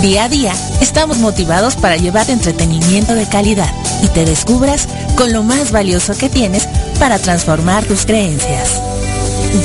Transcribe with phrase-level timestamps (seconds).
[0.00, 3.70] Día a día estamos motivados para llevarte entretenimiento de calidad
[4.02, 6.66] y te descubras con lo más valioso que tienes
[6.98, 8.80] para transformar tus creencias.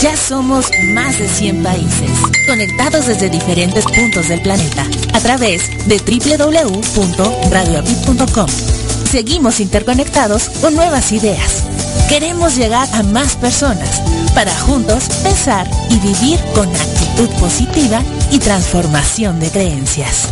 [0.01, 2.11] Ya somos más de 100 países,
[2.45, 8.76] conectados desde diferentes puntos del planeta, a través de www.radioapit.com.
[9.09, 11.63] Seguimos interconectados con nuevas ideas.
[12.09, 14.01] Queremos llegar a más personas
[14.35, 20.27] para juntos pensar y vivir con actitud positiva y transformación de creencias.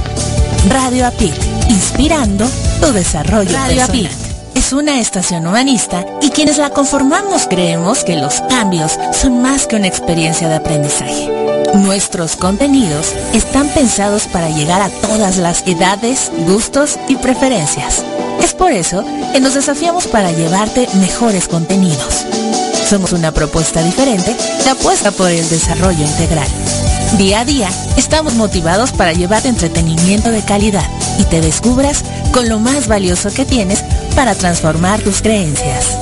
[0.69, 1.33] Radio Apit,
[1.69, 2.45] inspirando
[2.81, 4.11] tu desarrollo Radio Apit
[4.55, 9.75] es una estación humanista y quienes la conformamos creemos que los cambios son más que
[9.75, 11.29] una experiencia de aprendizaje.
[11.75, 18.03] Nuestros contenidos están pensados para llegar a todas las edades, gustos y preferencias.
[18.45, 22.27] Es por eso que nos desafiamos para llevarte mejores contenidos.
[22.87, 26.47] Somos una propuesta diferente que apuesta por el desarrollo integral.
[27.17, 30.87] Día a día estamos motivados para llevarte entretenimiento de calidad
[31.17, 33.83] y te descubras con lo más valioso que tienes
[34.15, 35.97] para transformar tus creencias.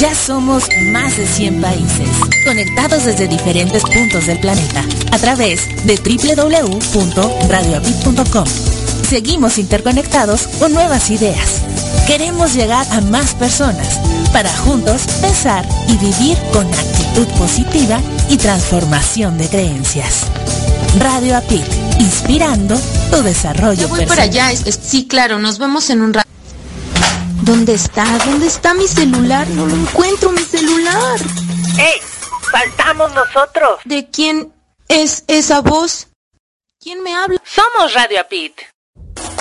[0.00, 2.08] Ya somos más de 100 países,
[2.44, 8.71] conectados desde diferentes puntos del planeta, a través de www.radioapit.com.
[9.12, 11.60] Seguimos interconectados con nuevas ideas.
[12.06, 14.00] Queremos llegar a más personas
[14.32, 20.28] para juntos pensar y vivir con actitud positiva y transformación de creencias.
[20.98, 21.62] Radio Apit,
[22.00, 22.74] inspirando
[23.10, 23.82] tu desarrollo.
[23.82, 26.30] Yo voy para allá, sí, claro, nos vemos en un rato.
[27.42, 28.06] ¿Dónde está?
[28.24, 29.46] ¿Dónde está mi celular?
[29.48, 31.20] No lo encuentro, mi celular.
[31.76, 32.00] ¡Ey!
[32.50, 33.80] ¡Faltamos nosotros!
[33.84, 34.54] ¿De quién
[34.88, 36.08] es esa voz?
[36.80, 37.38] ¿Quién me habla?
[37.44, 38.71] Somos Radio Apit.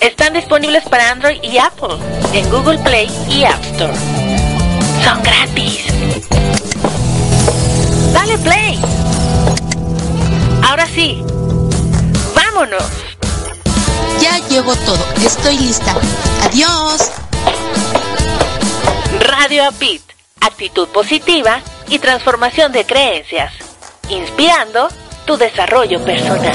[0.00, 1.96] Están disponibles para Android y Apple
[2.32, 3.94] en Google Play y App Store.
[5.04, 5.86] Son gratis.
[8.12, 8.80] Dale play.
[10.62, 11.22] Ahora sí.
[12.34, 12.84] Vámonos.
[14.20, 15.04] Ya llevo todo.
[15.24, 15.94] Estoy lista.
[16.44, 17.10] Adiós.
[19.20, 20.02] Radio Apit,
[20.40, 23.52] actitud positiva y transformación de creencias,
[24.08, 24.88] inspirando
[25.26, 26.54] tu desarrollo personal.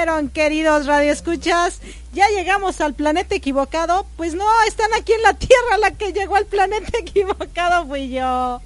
[0.00, 1.82] Dijeron, queridos radioescuchas?
[2.14, 4.06] ¿Ya llegamos al planeta equivocado?
[4.16, 8.62] Pues no, están aquí en la Tierra, la que llegó al planeta equivocado fui yo.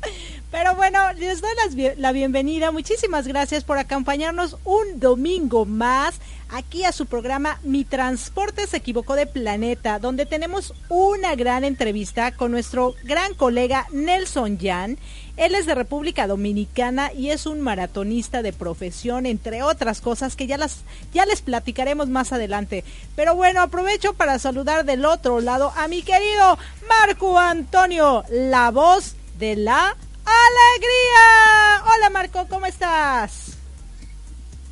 [0.54, 1.50] Pero bueno, les doy
[1.96, 2.70] la bienvenida.
[2.70, 9.16] Muchísimas gracias por acompañarnos un domingo más aquí a su programa Mi Transporte se equivocó
[9.16, 14.96] de planeta, donde tenemos una gran entrevista con nuestro gran colega Nelson Jan.
[15.36, 20.46] Él es de República Dominicana y es un maratonista de profesión, entre otras cosas que
[20.46, 22.84] ya las ya les platicaremos más adelante.
[23.16, 26.58] Pero bueno, aprovecho para saludar del otro lado a mi querido
[26.88, 31.84] Marco Antonio, la voz de la alegría.
[31.94, 33.56] Hola Marco, ¿cómo estás?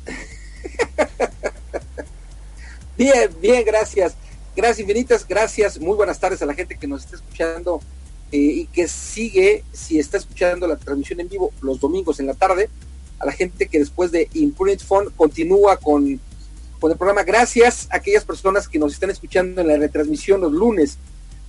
[2.97, 4.15] Bien, bien, gracias.
[4.55, 5.79] Gracias infinitas, gracias.
[5.79, 7.81] Muy buenas tardes a la gente que nos está escuchando
[8.31, 12.35] eh, y que sigue, si está escuchando la transmisión en vivo los domingos en la
[12.35, 12.69] tarde,
[13.17, 16.19] a la gente que después de Imprint Phone continúa con,
[16.79, 17.23] con el programa.
[17.23, 20.99] Gracias a aquellas personas que nos están escuchando en la retransmisión los lunes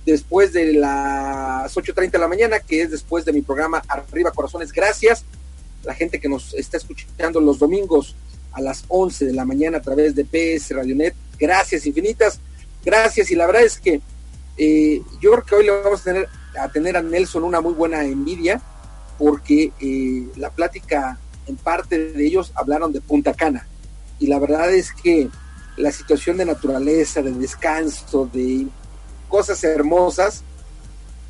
[0.05, 4.71] después de las 8.30 de la mañana, que es después de mi programa Arriba Corazones.
[4.71, 5.25] Gracias.
[5.83, 8.15] La gente que nos está escuchando los domingos
[8.53, 11.13] a las 11 de la mañana a través de PS Radionet.
[11.37, 12.39] Gracias infinitas,
[12.83, 13.29] gracias.
[13.31, 14.01] Y la verdad es que
[14.57, 17.73] eh, yo creo que hoy le vamos a tener a tener a Nelson una muy
[17.73, 18.61] buena envidia
[19.17, 23.67] porque eh, la plática en parte de ellos hablaron de Punta Cana
[24.19, 25.29] y la verdad es que
[25.77, 28.65] la situación de naturaleza, de descanso, de
[29.27, 30.43] cosas hermosas,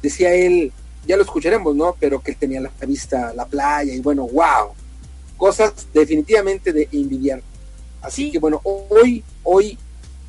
[0.02, 0.72] decía él,
[1.08, 1.96] ya lo escucharemos, ¿no?
[2.00, 4.74] Pero que tenía la vista, la playa y bueno, wow,
[5.38, 7.42] cosas definitivamente de envidiar.
[8.02, 9.78] Así que bueno, hoy, hoy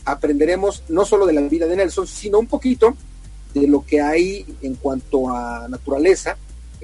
[0.05, 2.97] aprenderemos no solo de la vida de Nelson, sino un poquito
[3.55, 6.37] de lo que hay en cuanto a naturaleza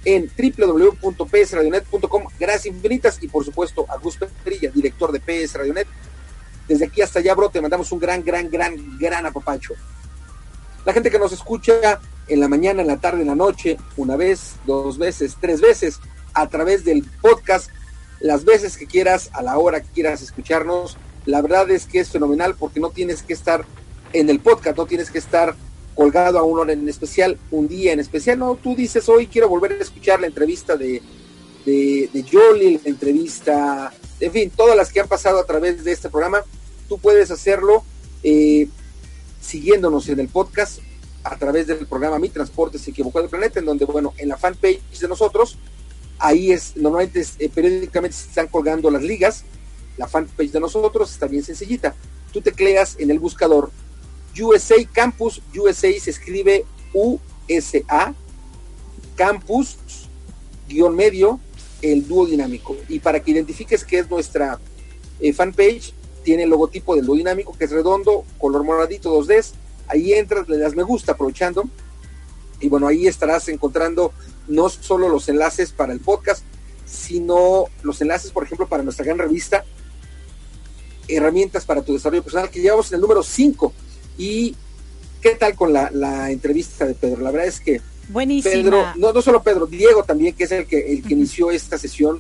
[0.06, 2.24] en www.psradionet.com.
[2.40, 5.88] Gracias infinitas y por supuesto a Gus Perilla, director de PS Radionet.
[6.68, 9.74] Desde aquí hasta allá, bro, te mandamos un gran, gran, gran, gran apapacho.
[10.86, 14.16] La gente que nos escucha en la mañana, en la tarde, en la noche, una
[14.16, 16.00] vez, dos veces, tres veces,
[16.34, 17.70] a través del podcast,
[18.20, 22.10] las veces que quieras, a la hora que quieras escucharnos, la verdad es que es
[22.10, 23.66] fenomenal porque no tienes que estar
[24.14, 25.56] en el podcast, no tienes que estar
[25.96, 29.50] colgado a un hora en especial, un día en especial, no, tú dices hoy quiero
[29.50, 31.02] volver a escuchar la entrevista de,
[31.66, 35.92] de, de Jolie, la entrevista, en fin, todas las que han pasado a través de
[35.92, 36.44] este programa,
[36.88, 37.84] tú puedes hacerlo
[38.24, 38.68] eh,
[39.42, 40.80] siguiéndonos en el podcast
[41.24, 44.38] a través del programa Mi Transporte se equivocó del planeta, en donde, bueno, en la
[44.38, 45.58] fanpage de nosotros,
[46.20, 49.44] ahí es, normalmente eh, periódicamente se están colgando las ligas,
[49.98, 51.96] la fanpage de nosotros está bien sencillita.
[52.32, 53.72] Tú tecleas en el buscador
[54.42, 58.14] USA Campus, USA se escribe USA,
[59.16, 59.78] Campus,
[60.68, 61.40] guion medio,
[61.82, 62.76] el dúo dinámico.
[62.90, 64.60] Y para que identifiques qué es nuestra
[65.20, 69.54] eh, fanpage, tiene el logotipo del dúo dinámico, que es redondo, color moradito, 2D.
[69.88, 71.70] Ahí entras, le das me gusta aprovechando.
[72.60, 74.12] Y bueno, ahí estarás encontrando
[74.48, 76.44] no solo los enlaces para el podcast,
[76.86, 79.66] sino los enlaces, por ejemplo, para nuestra gran revista,
[81.08, 83.74] herramientas para tu desarrollo personal, que llevamos en el número 5.
[84.18, 84.56] ¿Y
[85.22, 87.22] qué tal con la, entrevista de Pedro?
[87.22, 87.82] La verdad es que
[88.44, 91.78] Pedro, no, no solo Pedro, Diego también, que es el que, el que inició esta
[91.78, 92.20] sesión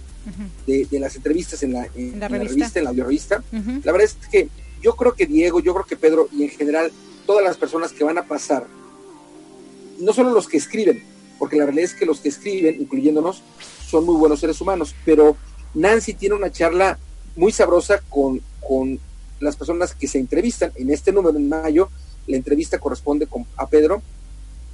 [0.65, 3.43] de, las entrevistas en la, en, la, revista, en la audio revista.
[3.83, 4.49] La verdad es que
[4.81, 6.91] yo creo que Diego, yo creo que Pedro y en general
[7.25, 8.65] todas las personas que van a pasar,
[9.99, 11.03] no solo los que escriben,
[11.39, 13.43] porque la realidad es que los que escriben, incluyéndonos,
[13.87, 15.37] son muy buenos seres humanos, pero
[15.73, 16.97] Nancy tiene una charla
[17.35, 18.99] muy sabrosa con, con
[19.39, 20.71] las personas que se entrevistan.
[20.75, 21.89] En este número, en mayo,
[22.27, 24.01] la entrevista corresponde con, a Pedro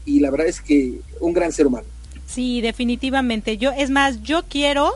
[0.05, 1.87] y la verdad es que un gran ser humano.
[2.25, 3.57] Sí, definitivamente.
[3.57, 4.93] Yo, es más, yo quiero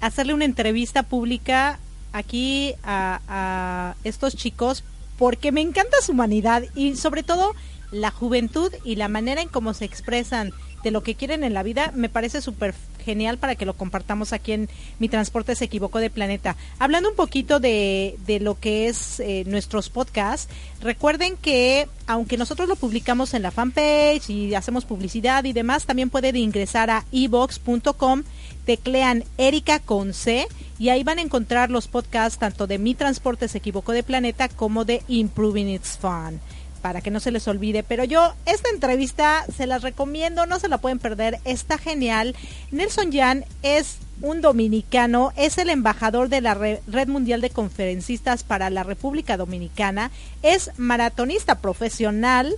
[0.00, 1.78] hacerle una entrevista pública
[2.12, 4.84] aquí a, a estos chicos
[5.18, 7.54] porque me encanta su humanidad y sobre todo
[7.90, 10.52] la juventud y la manera en cómo se expresan
[10.86, 12.72] de lo que quieren en la vida, me parece súper
[13.04, 14.68] genial para que lo compartamos aquí en
[15.00, 16.54] Mi Transporte se equivocó de planeta.
[16.78, 20.48] Hablando un poquito de, de lo que es eh, nuestros podcasts,
[20.80, 26.08] recuerden que aunque nosotros lo publicamos en la fanpage y hacemos publicidad y demás, también
[26.08, 28.22] pueden ingresar a ebox.com,
[28.64, 30.46] teclean Erika con C
[30.78, 34.48] y ahí van a encontrar los podcasts tanto de Mi Transporte se equivocó de planeta
[34.48, 36.40] como de Improving Its Fun
[36.76, 37.82] para que no se les olvide.
[37.82, 42.34] Pero yo, esta entrevista se las recomiendo, no se la pueden perder, está genial.
[42.70, 48.70] Nelson Jan es un dominicano, es el embajador de la Red Mundial de Conferencistas para
[48.70, 50.10] la República Dominicana,
[50.42, 52.56] es maratonista profesional,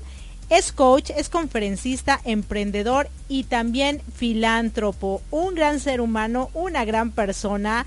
[0.50, 7.84] es coach, es conferencista, emprendedor y también filántropo, un gran ser humano, una gran persona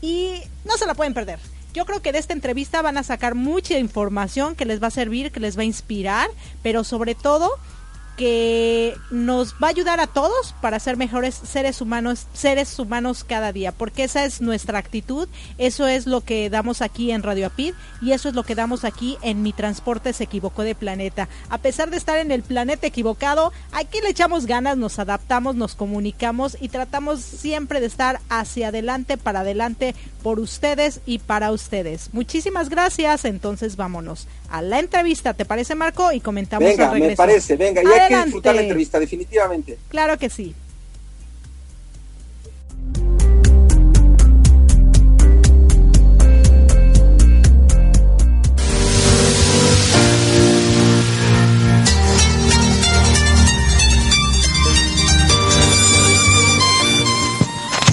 [0.00, 0.34] y
[0.64, 1.38] no se la pueden perder.
[1.72, 4.90] Yo creo que de esta entrevista van a sacar mucha información que les va a
[4.90, 6.28] servir, que les va a inspirar,
[6.62, 7.50] pero sobre todo
[8.20, 13.50] que nos va a ayudar a todos para ser mejores seres humanos, seres humanos cada
[13.50, 17.72] día, porque esa es nuestra actitud, eso es lo que damos aquí en Radio Apid
[18.02, 21.30] y eso es lo que damos aquí en Mi Transporte se equivocó de planeta.
[21.48, 25.74] A pesar de estar en el planeta equivocado, aquí le echamos ganas, nos adaptamos, nos
[25.74, 32.10] comunicamos y tratamos siempre de estar hacia adelante, para adelante, por ustedes y para ustedes.
[32.12, 36.12] Muchísimas gracias, entonces vámonos a la entrevista, ¿te parece Marco?
[36.12, 39.78] Y comentamos venga, me parece, venga, ya hay que disfrutar la entrevista, definitivamente.
[39.88, 40.54] Claro que sí.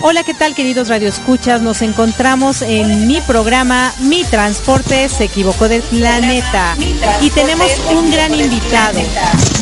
[0.09, 1.61] Hola, ¿qué tal queridos radioescuchas?
[1.61, 6.77] Nos encontramos en mi programa Mi Transporte se equivocó del planeta
[7.19, 9.01] y tenemos un gran invitado,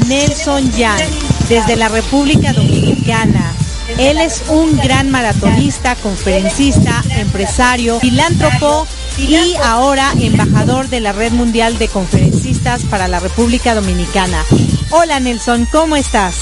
[0.05, 1.01] Nelson Yan,
[1.49, 3.53] desde la República Dominicana.
[3.97, 8.85] Él es un gran maratonista, conferencista, empresario, filántropo
[9.17, 14.43] y ahora embajador de la Red Mundial de Conferencistas para la República Dominicana.
[14.91, 16.35] Hola Nelson, ¿cómo estás?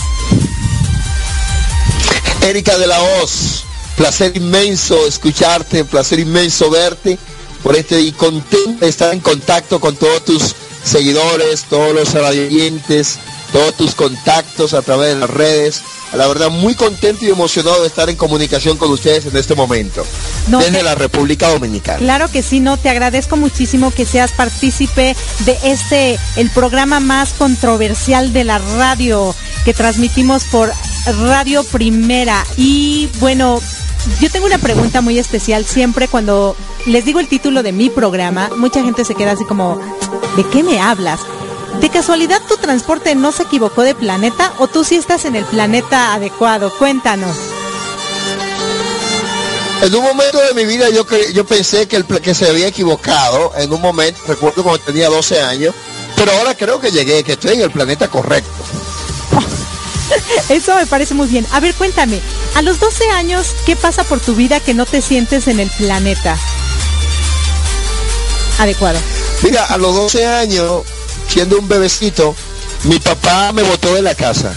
[2.42, 3.63] Erika de la Hoz,
[3.96, 7.18] placer inmenso escucharte, placer inmenso verte
[7.62, 13.20] por este y contento de estar en contacto con todos tus seguidores, todos los radioyentes,
[13.54, 15.82] todos tus contactos a través de las redes.
[16.14, 20.06] La verdad, muy contento y emocionado de estar en comunicación con ustedes en este momento,
[20.48, 21.98] desde la República Dominicana.
[22.00, 27.34] Claro que sí, no, te agradezco muchísimo que seas partícipe de este, el programa más
[27.34, 29.34] controversial de la radio
[29.66, 30.72] que transmitimos por
[31.06, 32.46] Radio Primera.
[32.58, 33.60] Y bueno,
[34.20, 36.56] yo tengo una pregunta muy especial siempre cuando
[36.86, 39.80] les digo el título de mi programa, mucha gente se queda así como,
[40.36, 41.20] ¿de qué me hablas?
[41.80, 45.46] ¿De casualidad tu transporte no se equivocó de planeta o tú sí estás en el
[45.46, 46.72] planeta adecuado?
[46.78, 47.36] Cuéntanos.
[49.82, 53.52] En un momento de mi vida yo, yo pensé que, el, que se había equivocado,
[53.58, 55.76] en un momento, recuerdo cuando tenía 12 años,
[56.16, 58.50] pero ahora creo que llegué, que estoy en el planeta correcto.
[60.50, 61.46] Eso me parece muy bien.
[61.52, 62.20] A ver, cuéntame,
[62.56, 65.70] a los 12 años, ¿qué pasa por tu vida que no te sientes en el
[65.70, 66.38] planeta
[68.60, 69.00] adecuado?
[69.42, 70.84] Mira, a los 12 años,
[71.28, 72.36] siendo un bebecito,
[72.84, 74.54] mi papá me botó de la casa.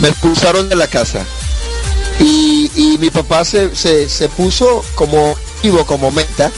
[0.00, 1.24] Me expulsaron de la casa.
[2.20, 5.36] Y, mi papá se, se, puso como
[5.86, 6.50] como meta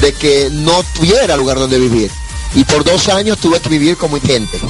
[0.00, 2.10] de que no tuviera lugar donde vivir.
[2.54, 4.60] Y por dos años tuve que vivir como gente.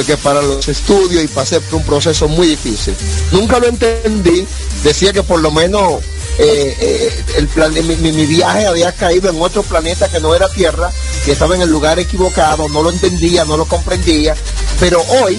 [0.00, 2.94] Que parar los estudios y pasé por un proceso muy difícil.
[3.30, 4.46] Nunca lo entendí,
[4.82, 6.02] decía que por lo menos
[6.38, 10.48] eh, eh, el plan, mi, mi, viaje había caído en otro planeta que no era
[10.48, 10.90] Tierra,
[11.24, 14.34] que estaba en el lugar equivocado, no lo entendía, no lo comprendía,
[14.80, 15.38] pero hoy,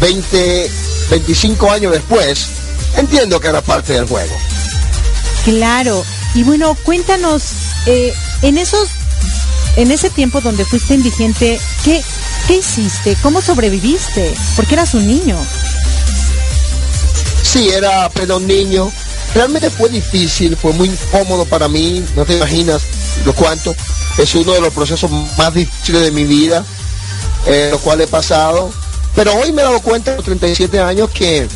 [0.00, 0.70] 20,
[1.10, 2.46] 25 años después,
[2.96, 4.34] entiendo que era parte del juego.
[5.44, 7.44] Claro, y bueno, cuéntanos,
[7.86, 8.12] eh,
[8.42, 8.88] en esos,
[9.76, 12.02] en ese tiempo donde fuiste indigente, ¿qué,
[12.46, 13.16] ¿qué hiciste?
[13.22, 14.34] ¿Cómo sobreviviste?
[14.54, 15.36] Porque eras un niño.
[17.42, 18.90] Sí, era pero niño.
[19.34, 22.82] Realmente fue difícil, fue muy incómodo para mí, no te imaginas
[23.24, 23.74] lo cuánto.
[24.18, 26.64] Es uno de los procesos más difíciles de mi vida,
[27.46, 28.70] eh, lo cual he pasado.
[29.14, 31.46] Pero hoy me he dado cuenta a los 37 años que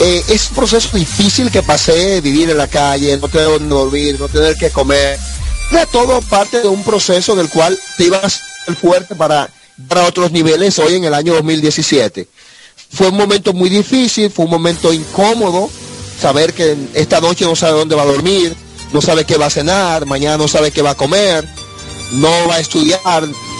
[0.00, 4.18] eh, es un proceso difícil que pasé, vivir en la calle, no tener dónde dormir,
[4.18, 5.18] no tener que comer.
[5.70, 9.48] Era todo parte de un proceso del cual te ibas el fuerte para
[9.88, 12.28] para otros niveles hoy en el año 2017.
[12.92, 15.70] Fue un momento muy difícil, fue un momento incómodo,
[16.20, 18.54] saber que esta noche no sabe dónde va a dormir,
[18.92, 21.46] no sabe qué va a cenar, mañana no sabe qué va a comer,
[22.12, 23.00] no va a estudiar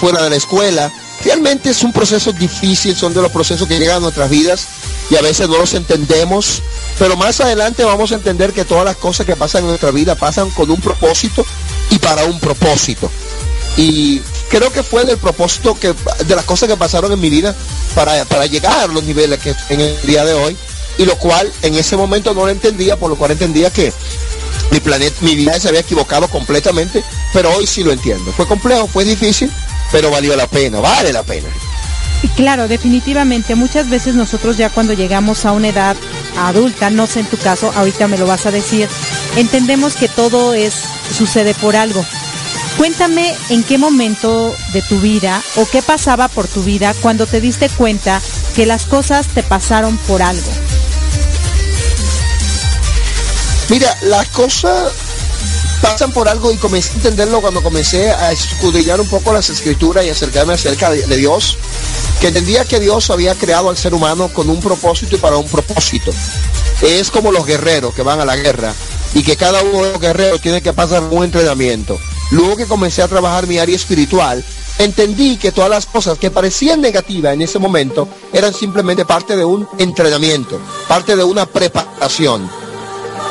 [0.01, 0.93] fuera de la escuela.
[1.25, 4.67] Realmente es un proceso difícil, son de los procesos que llegan a nuestras vidas
[5.11, 6.63] y a veces no los entendemos,
[6.99, 10.15] pero más adelante vamos a entender que todas las cosas que pasan en nuestra vida
[10.15, 11.45] pasan con un propósito
[11.91, 13.11] y para un propósito.
[13.77, 14.21] Y
[14.53, 15.95] creo que fue del propósito que,
[16.27, 17.57] de las cosas que pasaron en mi vida
[17.95, 20.57] para, para llegar a los niveles que en el día de hoy,
[20.99, 23.93] y lo cual en ese momento no lo entendía, por lo cual entendía que
[24.71, 28.31] mi planeta, mi vida se había equivocado completamente, pero hoy sí lo entiendo.
[28.33, 29.51] Fue complejo, fue difícil,
[29.91, 31.49] pero valió la pena, vale la pena.
[32.37, 33.55] Claro, definitivamente.
[33.55, 35.97] Muchas veces nosotros ya cuando llegamos a una edad
[36.39, 38.87] adulta, no sé en tu caso, ahorita me lo vas a decir,
[39.37, 40.75] entendemos que todo es
[41.17, 42.05] sucede por algo.
[42.77, 47.41] Cuéntame en qué momento de tu vida o qué pasaba por tu vida cuando te
[47.41, 48.21] diste cuenta
[48.57, 50.51] que las cosas te pasaron por algo.
[53.69, 54.93] Mira, las cosas
[55.81, 60.05] pasan por algo y comencé a entenderlo cuando comencé a escudriñar un poco las escrituras
[60.05, 61.59] y acercarme acerca de, de, Dios,
[62.21, 65.49] que entendía que Dios había creado al ser humano con un propósito y para un
[65.49, 66.13] propósito.
[66.83, 68.73] Es como los guerreros que van a la guerra
[69.15, 71.99] y que cada uno de los guerreros tiene que pasar un entrenamiento.
[72.33, 74.43] Luego que comencé a trabajar mi área espiritual,
[74.79, 79.45] entendí que todas las cosas que parecían negativas en ese momento eran simplemente parte de
[79.45, 82.51] un entrenamiento, parte de una preparación.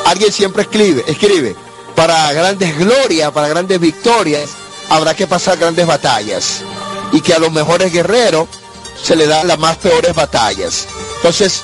[0.06, 1.56] Alguien siempre escribe, escribe,
[1.96, 4.50] para grandes glorias, para grandes victorias,
[4.88, 6.60] habrá que pasar grandes batallas.
[7.10, 8.46] Y que a los mejores guerreros
[9.02, 10.86] se le dan las más peores batallas.
[11.16, 11.62] Entonces,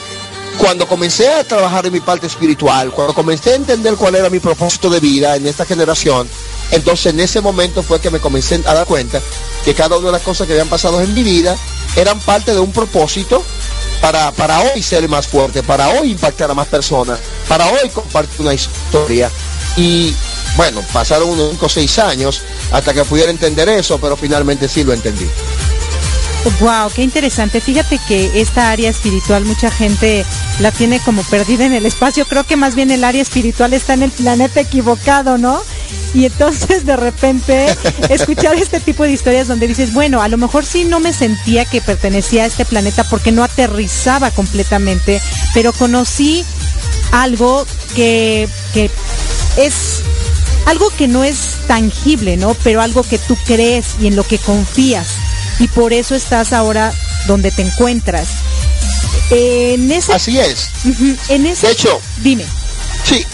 [0.59, 4.41] cuando comencé a trabajar en mi parte espiritual, cuando comencé a entender cuál era mi
[4.41, 6.29] propósito de vida en esta generación,
[6.73, 9.21] entonces en ese momento fue que me comencé a dar cuenta
[9.65, 11.57] que cada una de las cosas que habían pasado en mi vida
[11.97, 13.43] eran parte de un propósito
[14.01, 17.19] para, para hoy ser más fuerte, para hoy impactar a más personas,
[17.49, 19.31] para hoy compartir una historia.
[19.77, 20.15] Y
[20.57, 22.43] bueno, pasaron unos 5 o 6 años
[22.73, 25.29] hasta que pudiera entender eso, pero finalmente sí lo entendí.
[26.61, 27.61] Wow, qué interesante.
[27.61, 30.25] Fíjate que esta área espiritual mucha gente
[30.61, 32.27] la tiene como perdida en el espacio.
[32.27, 35.61] Creo que más bien el área espiritual está en el planeta equivocado, ¿no?
[36.15, 37.67] Y entonces de repente
[38.09, 41.65] escuchar este tipo de historias donde dices, bueno, a lo mejor sí no me sentía
[41.65, 45.21] que pertenecía a este planeta porque no aterrizaba completamente,
[45.55, 46.45] pero conocí
[47.13, 48.91] algo que, que
[49.57, 50.03] es
[50.67, 52.55] algo que no es tangible, ¿no?
[52.63, 55.09] Pero algo que tú crees y en lo que confías.
[55.59, 56.93] Y por eso estás ahora
[57.27, 58.29] donde te encuentras.
[59.31, 60.71] En ese, Así es.
[61.29, 62.45] En ese, de hecho, dime.
[63.05, 63.25] Sí.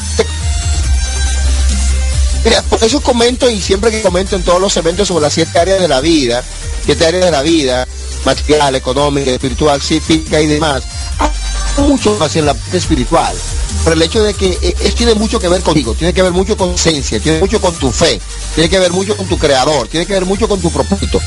[2.44, 5.58] Mira, por eso comento y siempre que comento en todos los eventos sobre las siete
[5.58, 6.42] áreas de la vida,
[6.84, 7.86] siete áreas de la vida,
[8.24, 10.82] material, económica, espiritual, psíquica y demás,
[11.18, 13.34] hay mucho hacia la parte espiritual.
[13.82, 16.56] Pero el hecho de que es, tiene mucho que ver contigo, tiene que ver mucho
[16.56, 18.20] con esencia, tiene mucho con tu fe,
[18.54, 21.20] tiene que ver mucho con tu creador, tiene que ver mucho con tu propósito.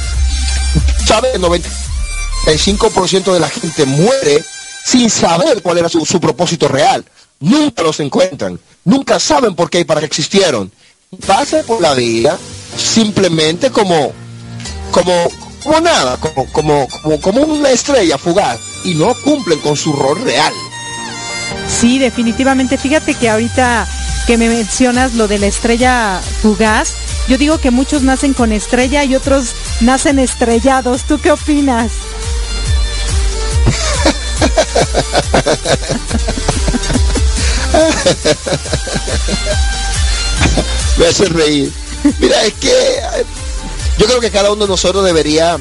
[1.06, 1.36] ¿Sabes?
[1.36, 4.44] El 95% de la gente muere
[4.86, 7.06] sin saber cuál era su, su, propósito real.
[7.40, 10.72] Nunca los encuentran, nunca saben por qué y para qué existieron.
[11.26, 12.38] Pasan por la vida
[12.78, 14.12] simplemente como,
[14.92, 15.14] como,
[15.64, 20.22] como nada, como, como, como, como una estrella fugaz y no cumplen con su rol
[20.22, 20.54] real.
[21.68, 22.78] Sí, definitivamente.
[22.78, 23.88] Fíjate que ahorita
[24.26, 26.92] que me mencionas lo de la estrella fugaz,
[27.28, 31.04] yo digo que muchos nacen con estrella y otros nacen estrellados.
[31.04, 31.92] ¿Tú qué opinas?
[40.98, 41.72] me hace reír.
[42.20, 43.02] Mira, es que
[43.98, 45.58] yo creo que cada uno de nosotros debería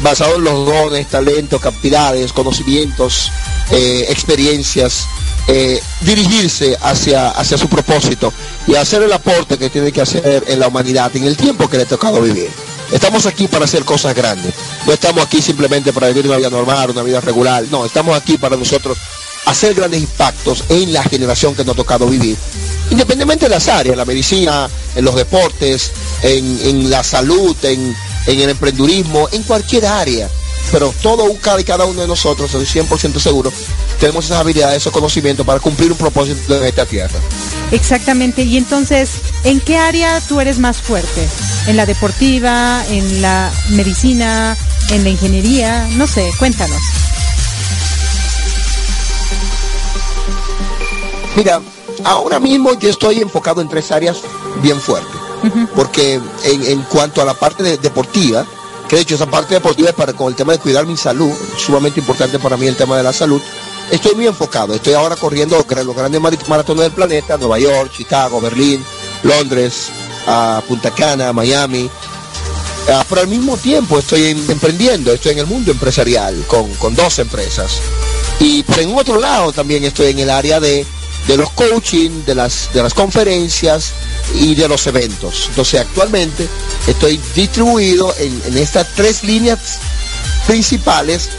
[0.00, 3.30] basado en los dones, talentos, capacidades, conocimientos,
[3.70, 5.06] eh, experiencias,
[5.46, 8.32] eh, dirigirse hacia, hacia su propósito
[8.66, 11.76] y hacer el aporte que tiene que hacer en la humanidad en el tiempo que
[11.76, 12.48] le ha tocado vivir.
[12.92, 14.54] Estamos aquí para hacer cosas grandes.
[14.86, 17.64] No estamos aquí simplemente para vivir una vida normal, una vida regular.
[17.70, 18.96] No, estamos aquí para nosotros
[19.46, 22.36] hacer grandes impactos en la generación que nos ha tocado vivir.
[22.90, 25.90] Independientemente de las áreas, en la medicina, en los deportes,
[26.22, 27.94] en, la salud, en,
[28.26, 30.28] en el emprendurismo, en cualquier área
[30.72, 33.52] pero todo cada y cada uno de nosotros, estoy 100% seguro,
[34.00, 37.18] tenemos esas habilidades, esos conocimientos para cumplir un propósito en esta tierra.
[37.70, 39.10] Exactamente, y entonces,
[39.44, 41.28] ¿en qué área tú eres más fuerte?
[41.66, 44.56] ¿En la deportiva, en la medicina,
[44.90, 45.88] en la ingeniería?
[45.92, 46.80] No sé, cuéntanos.
[51.36, 51.60] Mira,
[52.04, 54.18] ahora mismo yo estoy enfocado en tres áreas
[54.62, 55.20] bien fuertes,
[55.74, 58.46] porque en, cuanto a la parte deportiva,
[58.88, 61.32] que de hecho esa parte deportiva es para con el tema de cuidar mi salud,
[61.56, 63.40] sumamente importante para mí el tema de la salud.
[63.90, 68.84] Estoy muy enfocado, estoy ahora corriendo los grandes maratones del planeta, Nueva York, Chicago, Berlín,
[69.22, 69.90] Londres,
[70.66, 71.90] Punta Cana, Miami.
[72.88, 77.18] Ah, pero al mismo tiempo estoy emprendiendo, estoy en el mundo empresarial con, con dos
[77.18, 77.80] empresas.
[78.40, 80.86] Y por en otro lado también estoy en el área de
[81.26, 83.92] de los coaching, de las, de las conferencias
[84.34, 85.46] y de los eventos.
[85.48, 86.46] Entonces actualmente
[86.86, 89.78] estoy distribuido en, estas tres líneas
[90.46, 91.30] principales,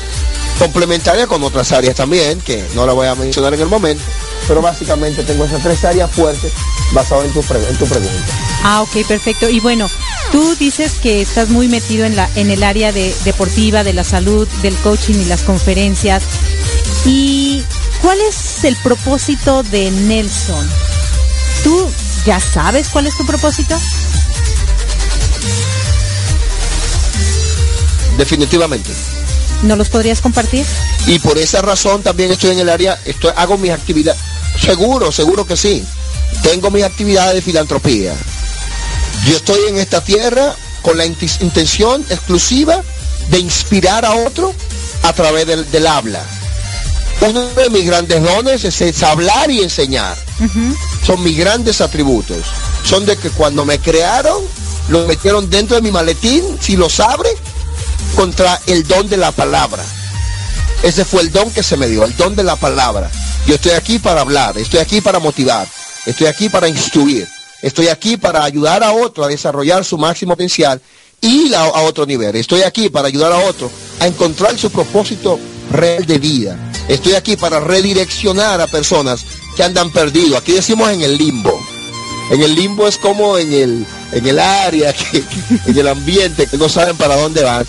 [0.60, 4.04] complementarias con otras áreas también, que no la voy a mencionar en el momento,
[4.48, 6.52] pero básicamente tengo esas tres áreas fuertes
[6.92, 8.26] basadas en tu, en tu pregunta.
[8.64, 9.50] Ah, ok, perfecto.
[9.50, 9.88] Y bueno,
[10.32, 14.04] tú dices que estás muy metido en, la, en el área de, deportiva, de la
[14.04, 16.24] salud, del coaching y las conferencias.
[17.06, 17.64] Y
[18.06, 20.70] ¿Cuál es el propósito de Nelson?
[21.64, 21.90] ¿Tú
[22.24, 23.76] ya sabes cuál es tu propósito?
[28.16, 28.92] Definitivamente.
[29.64, 30.68] ¿No los podrías compartir?
[31.08, 34.22] Y por esa razón también estoy en el área, estoy, hago mis actividades.
[34.62, 35.84] Seguro, seguro que sí.
[36.44, 38.14] Tengo mis actividades de filantropía.
[39.26, 42.84] Yo estoy en esta tierra con la intención exclusiva
[43.32, 44.54] de inspirar a otro
[45.02, 46.24] a través del habla
[47.22, 50.18] uno de mis grandes dones es, hablar y enseñar.
[51.06, 52.46] Son mis grandes atributos.
[52.84, 54.44] Son de que cuando me crearon,
[54.90, 57.30] lo metieron dentro de mi maletín, si los abre,
[58.16, 59.84] contra el don de la palabra.
[60.84, 63.10] Ese fue el don que se me dio, el don de la palabra.
[63.48, 65.68] Yo estoy aquí para hablar, estoy aquí para motivar,
[66.06, 67.28] estoy aquí para instruir,
[67.62, 70.82] estoy aquí para ayudar a otro a desarrollar su máximo potencial
[71.22, 72.36] y a otro nivel.
[72.36, 75.40] Estoy aquí para ayudar a otro a encontrar su propósito
[75.72, 76.65] real de vida.
[76.88, 80.40] Estoy aquí para redireccionar a personas que andan perdidos.
[80.40, 81.60] Aquí decimos en el limbo.
[82.32, 84.94] En el limbo es como en el, en el área,
[85.66, 87.68] en el ambiente, que no saben para dónde van.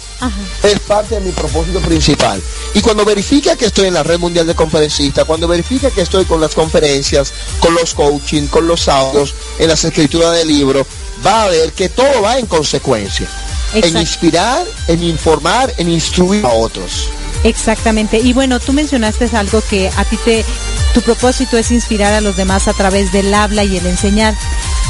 [0.63, 2.43] Es parte de mi propósito principal.
[2.75, 6.25] Y cuando verifica que estoy en la red mundial de conferencistas, cuando verifica que estoy
[6.25, 10.87] con las conferencias, con los coaching, con los audios, en las escrituras de libros,
[11.25, 13.29] va a ver que todo va en consecuencia.
[13.75, 17.09] En inspirar, en informar, en instruir a otros.
[17.47, 18.19] Exactamente.
[18.19, 20.45] Y bueno, tú mencionaste algo que a ti te,
[20.93, 24.35] tu propósito es inspirar a los demás a través del habla y el enseñar.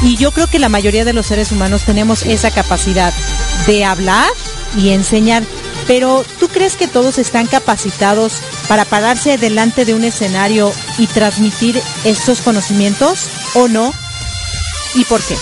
[0.01, 3.13] Y yo creo que la mayoría de los seres humanos tenemos esa capacidad
[3.67, 4.27] de hablar
[4.75, 5.43] y enseñar.
[5.85, 8.33] Pero ¿tú crees que todos están capacitados
[8.67, 13.93] para pararse delante de un escenario y transmitir estos conocimientos o no?
[14.95, 15.37] ¿Y por qué?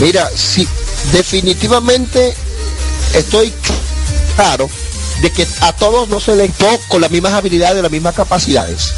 [0.00, 0.68] Mira, sí,
[1.12, 2.32] definitivamente
[3.12, 3.52] estoy
[4.36, 4.70] claro
[5.22, 8.92] de que a todos no se les da con las mismas habilidades, las mismas capacidades.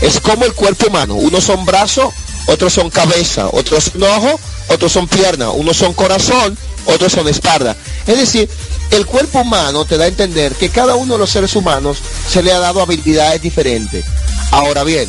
[0.00, 1.14] Es como el cuerpo humano.
[1.14, 2.12] Unos son brazos,
[2.46, 6.56] otros son cabeza, otros son ojos, otros son piernas, unos son corazón,
[6.86, 7.76] otros son espalda.
[8.06, 8.48] Es decir,
[8.90, 12.42] el cuerpo humano te da a entender que cada uno de los seres humanos se
[12.42, 14.04] le ha dado habilidades diferentes.
[14.50, 15.08] Ahora bien,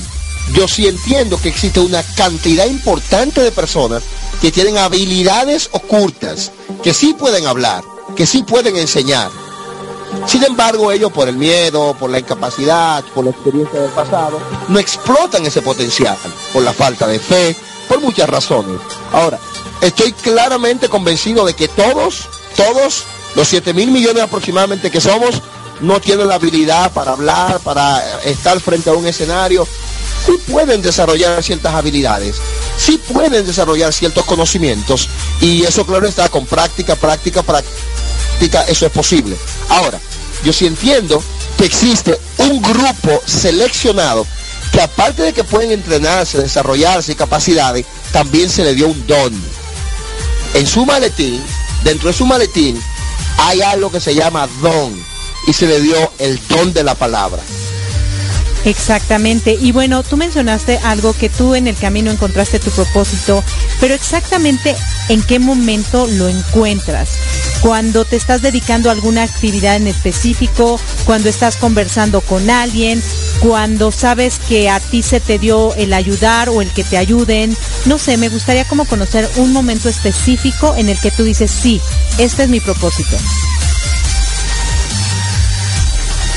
[0.54, 4.04] yo sí entiendo que existe una cantidad importante de personas
[4.42, 6.52] que tienen habilidades ocultas,
[6.84, 7.84] que sí pueden hablar,
[8.16, 9.30] que sí pueden enseñar,
[10.26, 14.80] sin embargo, ellos por el miedo, por la incapacidad, por la experiencia del pasado, no
[14.80, 16.18] explotan ese potencial,
[16.54, 17.56] por la falta de fe,
[17.88, 18.80] por muchas razones.
[19.12, 19.40] Ahora,
[19.82, 23.04] estoy claramente convencido de que todos, todos,
[23.36, 25.42] los 7 mil millones aproximadamente que somos,
[25.82, 29.68] no tienen la habilidad para hablar, para estar frente a un escenario.
[30.26, 32.38] Sí pueden desarrollar ciertas habilidades,
[32.78, 37.76] sí pueden desarrollar ciertos conocimientos y eso claro está con práctica, práctica, práctica,
[38.68, 39.36] eso es posible.
[39.70, 40.00] Ahora,
[40.44, 41.22] yo sí entiendo
[41.58, 44.26] que existe un grupo seleccionado
[44.72, 49.34] que aparte de que pueden entrenarse, desarrollarse capacidades, también se le dio un don.
[50.54, 51.42] En su maletín,
[51.84, 52.82] dentro de su maletín,
[53.38, 54.94] Hay algo que se llama don
[55.48, 57.42] y se le dio el don de la palabra.
[58.66, 59.58] Exactamente.
[59.60, 63.44] Y bueno, tú mencionaste algo que tú en el camino encontraste tu propósito,
[63.80, 64.76] pero exactamente
[65.10, 67.10] en qué momento lo encuentras.
[67.62, 73.02] Cuando te estás dedicando a alguna actividad en específico, cuando estás conversando con alguien,
[73.40, 77.56] cuando sabes que a ti se te dio el ayudar o el que te ayuden.
[77.86, 81.80] No sé, me gustaría como conocer un momento específico en el que tú dices, sí,
[82.18, 83.18] este es mi propósito.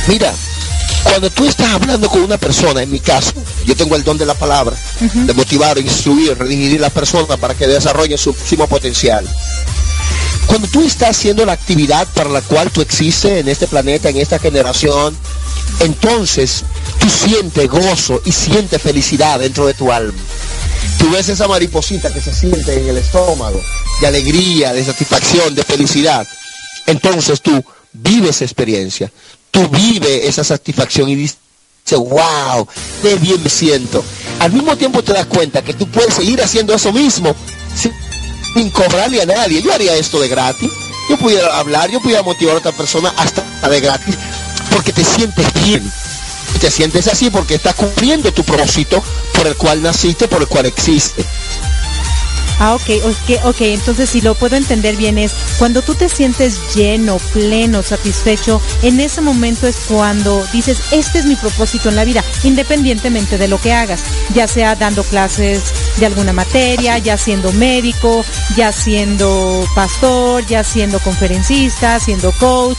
[0.08, 0.32] Mira,
[1.04, 3.32] cuando tú estás hablando con una persona, en mi caso,
[3.64, 7.54] yo tengo el don de la palabra, de motivar, instruir, redirigir a la persona para
[7.54, 9.24] que desarrolle su máximo potencial.
[10.46, 14.16] Cuando tú estás haciendo la actividad para la cual tú existes en este planeta, en
[14.16, 15.16] esta generación,
[15.80, 16.64] entonces
[16.98, 20.18] tú sientes gozo y sientes felicidad dentro de tu alma.
[20.98, 23.60] Tú ves esa mariposita que se siente en el estómago,
[24.00, 26.26] de alegría, de satisfacción, de felicidad.
[26.86, 29.10] Entonces tú vives esa experiencia
[29.54, 31.38] tú vives esa satisfacción y dices,
[31.92, 32.66] wow,
[33.00, 34.04] qué bien me siento.
[34.40, 37.34] Al mismo tiempo te das cuenta que tú puedes seguir haciendo eso mismo
[38.70, 39.62] cobrarle a nadie.
[39.62, 40.70] Yo haría esto de gratis.
[41.08, 44.16] Yo pudiera hablar, yo pudiera motivar a otra persona hasta de gratis,
[44.70, 45.82] porque te sientes bien.
[46.60, 49.02] Te sientes así porque estás cumpliendo tu propósito
[49.34, 51.24] por el cual naciste, por el cual existe.
[52.60, 53.60] Ah, ok, ok, ok.
[53.60, 59.00] Entonces, si lo puedo entender bien, es cuando tú te sientes lleno, pleno, satisfecho, en
[59.00, 63.60] ese momento es cuando dices, este es mi propósito en la vida, independientemente de lo
[63.60, 64.00] que hagas,
[64.34, 65.62] ya sea dando clases
[65.98, 68.24] de alguna materia, ya siendo médico,
[68.56, 72.78] ya siendo pastor, ya siendo conferencista, siendo coach,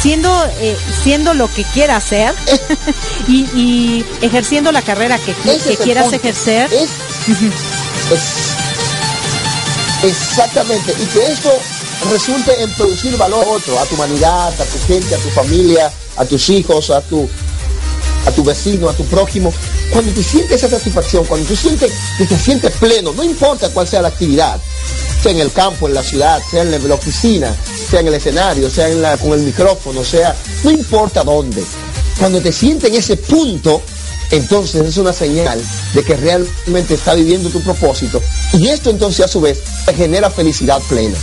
[0.00, 0.30] siendo
[0.60, 2.34] eh, siendo lo que quieras hacer
[3.28, 5.34] y, ejerciendo la carrera que,
[5.76, 6.70] quieras ejercer.
[10.02, 11.50] Exactamente, y que eso
[12.10, 15.92] resulte en producir valor a otro, a tu humanidad, a tu gente, a tu familia,
[16.16, 17.28] a tus hijos, a tu,
[18.26, 19.52] a tu vecino, a tu prójimo.
[19.92, 23.88] Cuando tú sientes esa satisfacción, cuando tú sientes que te sientes pleno, no importa cuál
[23.88, 24.60] sea la actividad,
[25.22, 27.56] sea en el campo, en la ciudad, sea en la oficina,
[27.90, 31.62] sea en el escenario, sea con el micrófono, sea, no importa dónde.
[32.18, 33.82] Cuando te sientes en ese punto,
[34.30, 35.60] entonces es una señal
[35.94, 38.20] de que realmente está viviendo tu propósito
[38.52, 41.16] y esto entonces a su vez te genera felicidad plena.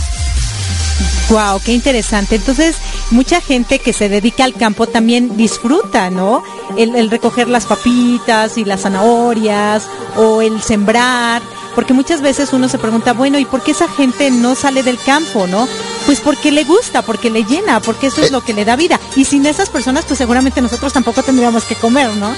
[1.28, 2.36] Wow, qué interesante.
[2.36, 2.76] Entonces,
[3.10, 6.44] mucha gente que se dedica al campo también disfruta, ¿no?
[6.76, 11.42] El, recoger las papitas y las zanahorias o el sembrar,
[11.74, 14.98] porque muchas veces uno se pregunta, bueno, ¿y por qué esa gente no sale del
[14.98, 15.68] campo, no?
[16.06, 19.00] Pues porque le gusta, porque le llena, porque eso es lo que le da vida.
[19.16, 22.32] Y sin esas personas, pues seguramente nosotros tampoco tendríamos que comer, ¿no?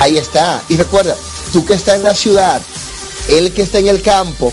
[0.00, 0.62] Ahí está.
[0.70, 1.14] Y recuerda,
[1.52, 2.62] tú que estás en la ciudad,
[3.28, 4.52] él que está en el campo,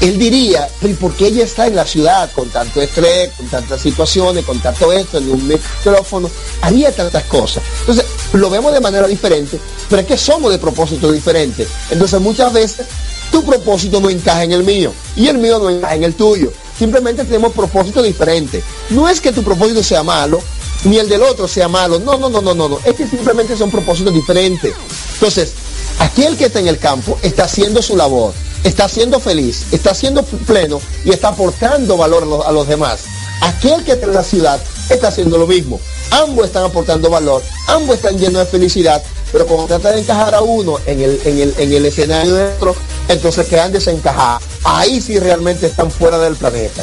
[0.00, 3.80] él diría, ¿y por qué ella está en la ciudad con tanto estrés, con tantas
[3.80, 6.30] situaciones, con tanto esto, en un micrófono?
[6.60, 7.62] Haría tantas cosas.
[7.80, 11.66] Entonces, lo vemos de manera diferente, pero es que somos de propósito diferente.
[11.90, 12.86] Entonces, muchas veces
[13.30, 16.52] tu propósito no encaja en el mío y el mío no encaja en el tuyo.
[16.78, 18.62] Simplemente tenemos propósitos diferentes.
[18.90, 20.40] No es que tu propósito sea malo,
[20.84, 21.98] ni el del otro sea malo.
[21.98, 22.78] No, no, no, no, no, no.
[22.84, 24.74] Es que simplemente son propósitos diferentes.
[25.14, 25.52] Entonces,
[25.98, 28.34] aquel que está en el campo está haciendo su labor,
[28.66, 33.04] está siendo feliz, está siendo pleno y está aportando valor a los, demás.
[33.40, 35.80] Aquel que está en la ciudad está haciendo lo mismo.
[36.10, 39.02] Ambos están aportando valor, ambos están llenos de felicidad,
[39.32, 42.54] pero cuando trata de encajar a uno en el, en el, en el escenario de
[42.54, 42.74] otro,
[43.08, 44.42] entonces quedan desencajados.
[44.64, 46.82] Ahí sí realmente están fuera del planeta.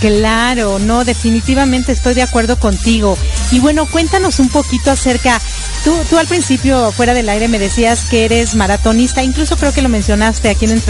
[0.00, 3.18] Claro, no, definitivamente estoy de acuerdo contigo.
[3.50, 5.40] Y bueno, cuéntanos un poquito acerca,
[5.84, 9.82] tú, tú al principio fuera del aire me decías que eres maratonista, incluso creo que
[9.82, 10.82] lo mencionaste aquí en,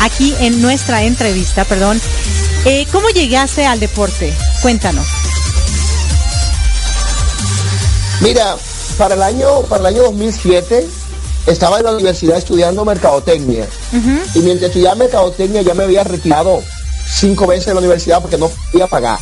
[0.00, 2.00] aquí en nuestra entrevista, perdón.
[2.64, 4.32] Eh, ¿Cómo llegaste al deporte?
[4.62, 5.06] Cuéntanos.
[8.20, 8.56] Mira,
[8.96, 10.88] para el año, para el año 2007
[11.46, 13.66] estaba en la universidad estudiando mercadotecnia.
[14.34, 16.62] Y mientras estudiaba mercadotecnia ya me había retirado
[17.06, 19.18] cinco veces en la universidad porque no podía pagar.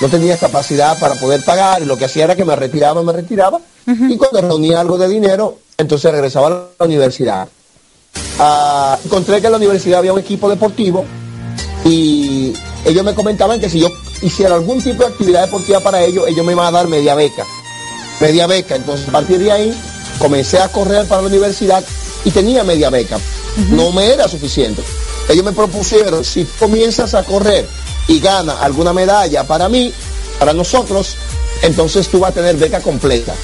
[0.00, 3.12] No tenía capacidad para poder pagar y lo que hacía era que me retiraba, me
[3.12, 7.48] retiraba y cuando reunía algo de dinero, entonces regresaba a la universidad.
[8.38, 11.04] Ah, encontré que en la universidad había un equipo deportivo
[11.84, 13.88] y ellos me comentaban que si yo
[14.22, 17.44] hiciera algún tipo de actividad deportiva para ellos, ellos me iban a dar media beca.
[18.20, 18.76] Media beca.
[18.76, 19.74] Entonces a partir de ahí
[20.18, 21.84] comencé a correr para la universidad
[22.24, 23.18] y tenía media beca.
[23.70, 24.82] No me era suficiente.
[25.28, 27.66] Ellos me propusieron, si comienzas a correr
[28.08, 29.92] y gana alguna medalla para mí,
[30.38, 31.16] para nosotros,
[31.62, 33.34] entonces tú vas a tener beca completa.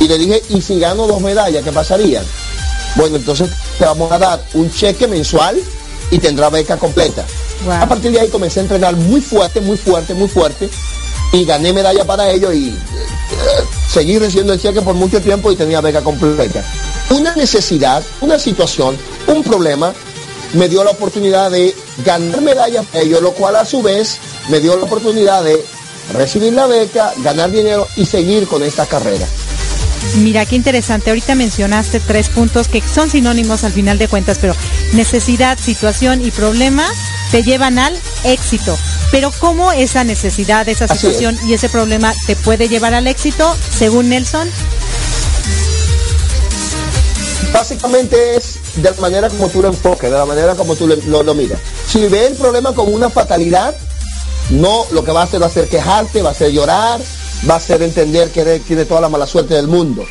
[0.00, 2.22] Y le dije, ¿y si gano dos medallas, qué pasaría?
[2.96, 5.60] Bueno, entonces te vamos a dar un cheque mensual
[6.10, 7.24] y tendrá beca completa.
[7.70, 10.68] A partir de ahí comencé a entrenar muy fuerte, muy fuerte, muy fuerte
[11.32, 12.74] y gané medalla para ello y eh,
[13.88, 16.64] seguí recibiendo el cheque por mucho tiempo y tenía beca completa.
[17.10, 19.92] Una necesidad, una situación, un problema
[20.54, 24.60] me dio la oportunidad de ganar medallas para ello, lo cual a su vez me
[24.60, 25.64] dio la oportunidad de
[26.12, 29.26] recibir la beca, ganar dinero y seguir con esta carrera.
[30.18, 31.10] Mira, qué interesante.
[31.10, 34.54] Ahorita mencionaste tres puntos que son sinónimos al final de cuentas, pero
[34.92, 36.86] necesidad, situación y problema
[37.30, 38.76] te llevan al éxito.
[39.10, 44.08] Pero ¿cómo esa necesidad, esa situación y ese problema te puede llevar al éxito, según
[44.08, 44.48] Nelson?
[47.54, 51.22] Básicamente es de la manera como tú lo enfoques, de la manera como tú lo,
[51.22, 51.60] lo miras.
[51.86, 53.76] Si ves el problema como una fatalidad,
[54.50, 57.00] no lo que va a hacer va a ser quejarte, va a ser llorar,
[57.48, 60.04] va a ser entender que tiene toda la mala suerte del mundo.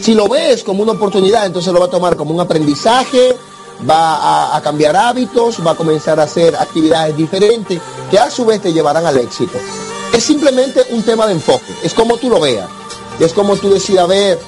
[0.00, 3.36] Si lo ves como una oportunidad, entonces lo va a tomar como un aprendizaje,
[3.88, 7.80] va a, cambiar hábitos, va a comenzar a hacer actividades diferentes
[8.10, 9.58] que a su vez te llevarán al éxito.
[10.12, 12.68] Es simplemente un tema de enfoque, es como tú lo veas,
[13.20, 14.38] es como tú decidas ver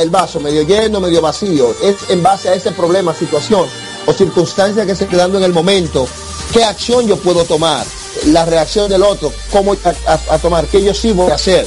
[0.00, 3.66] el vaso medio lleno, medio vacío, es en base a ese problema, situación
[4.06, 6.06] o circunstancia que se esté dando en el momento,
[6.52, 7.84] qué acción yo puedo tomar
[8.26, 11.66] la reacción del otro, cómo a, tomar, qué yo sí voy a hacer.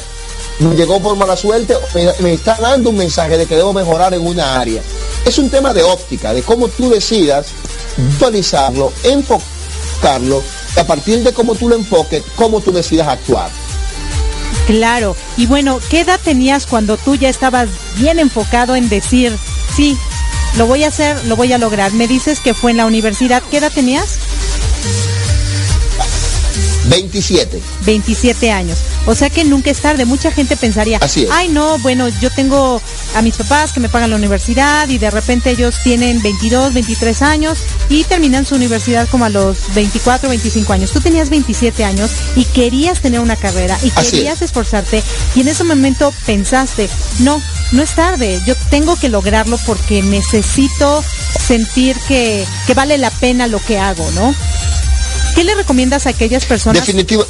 [0.60, 4.14] Me llegó por mala suerte, me, me, está dando un mensaje de que debo mejorar
[4.14, 4.82] en una área.
[5.26, 7.48] Es un tema de óptica, de cómo tú decidas
[7.98, 10.42] visualizarlo, enfocarlo,
[10.78, 13.50] a partir de cómo tú lo enfoques, cómo tú decidas actuar.
[14.66, 19.36] Claro, y bueno, ¿qué edad tenías cuando tú ya estabas bien enfocado en decir,
[19.74, 19.98] sí,
[20.58, 21.94] lo voy a hacer, lo voy a lograr?
[21.94, 24.20] Me dices que fue en la universidad, ¿qué edad tenías?
[26.88, 27.62] 27.
[27.86, 28.80] 27 años.
[29.06, 30.06] O sea que nunca es tarde.
[30.06, 31.00] Mucha gente pensaría,
[31.32, 32.82] ay no, bueno, yo tengo
[33.16, 37.22] a mis papás que me pagan la universidad y de repente ellos tienen 22, 23
[37.22, 40.92] años y terminan su universidad como a los 24, 25 años.
[40.92, 45.04] Tú tenías 27 años y querías tener una carrera y querías esforzarte
[45.36, 51.04] y en ese momento pensaste, no, no es tarde, yo tengo que lograrlo porque necesito
[51.38, 54.34] sentir que, que vale la pena lo que hago, ¿no?
[55.38, 56.82] ¿Qué le recomiendas a aquellas personas?
[56.82, 57.24] Definitivo.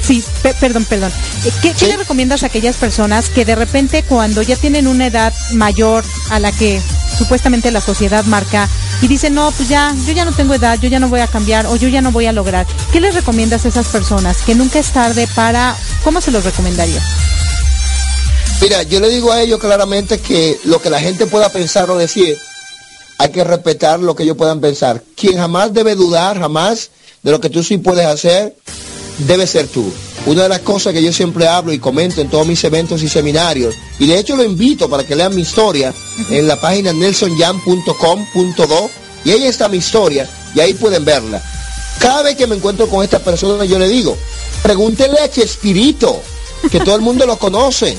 [0.00, 0.22] Sí,
[0.60, 1.10] perdón, perdón.
[1.44, 5.34] Eh, ¿Qué, le recomiendas a aquellas personas que de repente cuando ya tienen una edad
[5.54, 6.80] mayor a la que
[7.18, 8.68] supuestamente la sociedad marca
[9.02, 11.26] y dicen, no, pues ya, yo ya no tengo edad, yo ya no voy a
[11.26, 12.64] cambiar o yo ya no voy a lograr?
[12.92, 14.42] ¿Qué les recomiendas a esas personas?
[14.42, 15.74] Que nunca es tarde para...
[16.04, 17.02] ¿Cómo se los recomendaría?
[18.62, 21.98] Mira, yo le digo a ellos claramente que lo que la gente pueda pensar o
[21.98, 22.38] decir,
[23.18, 25.02] hay que respetar lo que ellos puedan pensar.
[25.16, 26.90] Quien jamás debe dudar, jamás
[27.22, 28.54] de lo que tú sí puedes hacer,
[29.18, 29.92] debe ser tú.
[30.26, 33.08] Una de las cosas que yo siempre hablo y comento en todos mis eventos y
[33.08, 35.94] seminarios, y de hecho lo invito para que lean mi historia
[36.30, 38.90] en la página nelsonjam.com.do,
[39.24, 41.42] y ahí está mi historia, y ahí pueden verla.
[41.98, 44.16] Cada vez que me encuentro con esta persona, yo le digo,
[44.62, 46.20] pregúntele a Chespirito,
[46.70, 47.96] que todo el mundo lo conoce.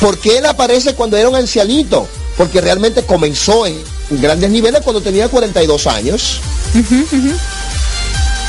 [0.00, 2.06] ¿Por qué él aparece cuando era un ancianito?
[2.36, 3.78] Porque realmente comenzó en
[4.10, 6.40] grandes niveles cuando tenía 42 años.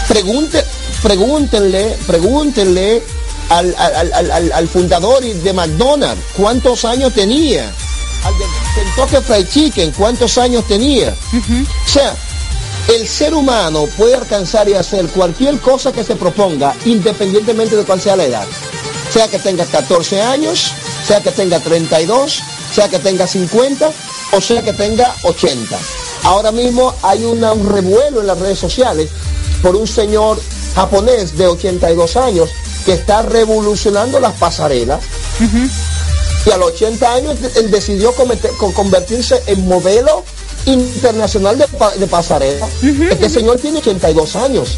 [0.07, 0.63] Pregunte,
[1.01, 3.03] pregúntenle, pregúntenle
[3.49, 3.75] al,
[4.53, 7.71] al, fundador de McDonald's cuántos años tenía.
[8.23, 11.13] Al de Kentucky Fried Chicken, cuántos años tenía.
[11.33, 12.15] O sea,
[12.87, 18.01] el ser humano puede alcanzar y hacer cualquier cosa que se proponga independientemente de cuál
[18.01, 18.45] sea la edad.
[19.11, 20.71] Sea que tenga 14 años,
[21.05, 22.41] sea que tenga 32,
[22.73, 23.91] sea que tenga 50
[24.33, 25.77] o sea que tenga 80.
[26.23, 29.09] Ahora mismo hay un revuelo en las redes sociales
[29.61, 30.39] por un señor
[30.75, 32.49] japonés de 82 años
[32.85, 35.01] que está revolucionando las pasarelas.
[36.45, 40.23] Y a los 80 años él decidió convertirse en modelo
[40.65, 42.67] internacional de, pasarela.
[43.09, 44.77] Este señor tiene 82 años.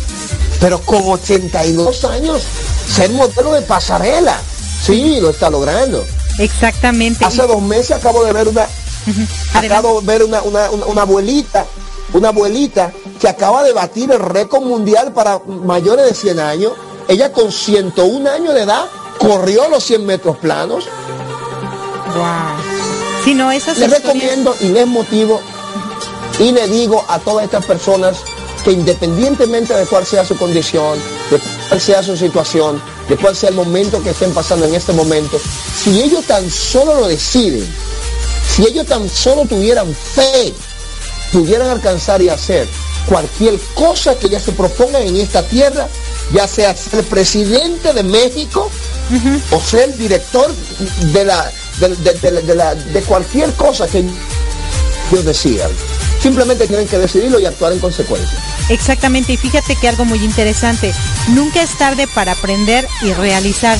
[0.60, 2.42] Pero con 82 años,
[2.88, 4.38] ser modelo de pasarela.
[4.84, 6.06] Sí, lo está logrando.
[6.38, 7.24] Exactamente.
[7.24, 8.68] Hace dos meses acabo de ver una,
[9.54, 11.66] acabo de ver una, una abuelita
[12.14, 16.74] una abuelita que acaba de batir el récord mundial para mayores de 100 años.
[17.08, 18.86] Ella con 101 años de edad
[19.18, 20.86] corrió los 100 metros planos.
[22.16, 23.24] Wow.
[23.24, 25.42] Si no, esas les recomiendo y les motivo
[26.40, 28.18] y le digo a todas estas personas
[28.64, 30.98] que independientemente de cuál sea su condición,
[31.30, 34.94] de cuál sea su situación, de cuál sea el momento que estén pasando en este
[34.94, 35.38] momento,
[35.76, 37.68] si ellos tan solo lo deciden,
[38.48, 40.54] si ellos tan solo tuvieran fe
[41.32, 42.68] pudieran alcanzar y hacer
[43.08, 45.88] cualquier cosa que ya se proponga en esta tierra,
[46.34, 48.70] ya sea ser presidente de México
[49.52, 50.54] o ser director
[51.14, 55.72] de la de, cualquier cosa que ellos decidan.
[56.22, 58.38] Simplemente tienen que decidirlo y actuar en consecuencia.
[58.68, 60.94] Exactamente, y fíjate que algo muy interesante,
[61.30, 63.78] nunca es tarde para aprender y realizar,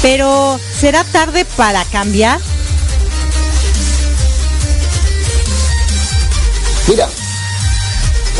[0.00, 2.40] pero ¿será tarde para cambiar?
[6.88, 7.08] Mira,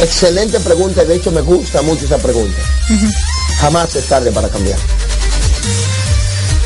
[0.01, 2.59] excelente pregunta, de hecho me gusta mucho esa pregunta.
[3.59, 4.79] Jamás es tarde para cambiar.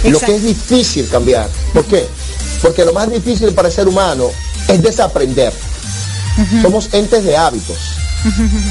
[0.05, 2.07] Lo que es difícil cambiar, ¿por qué?
[2.63, 4.31] Porque lo más difícil para el ser humano
[4.69, 5.53] es desaprender.
[6.63, 7.77] Somos entes de hábitos.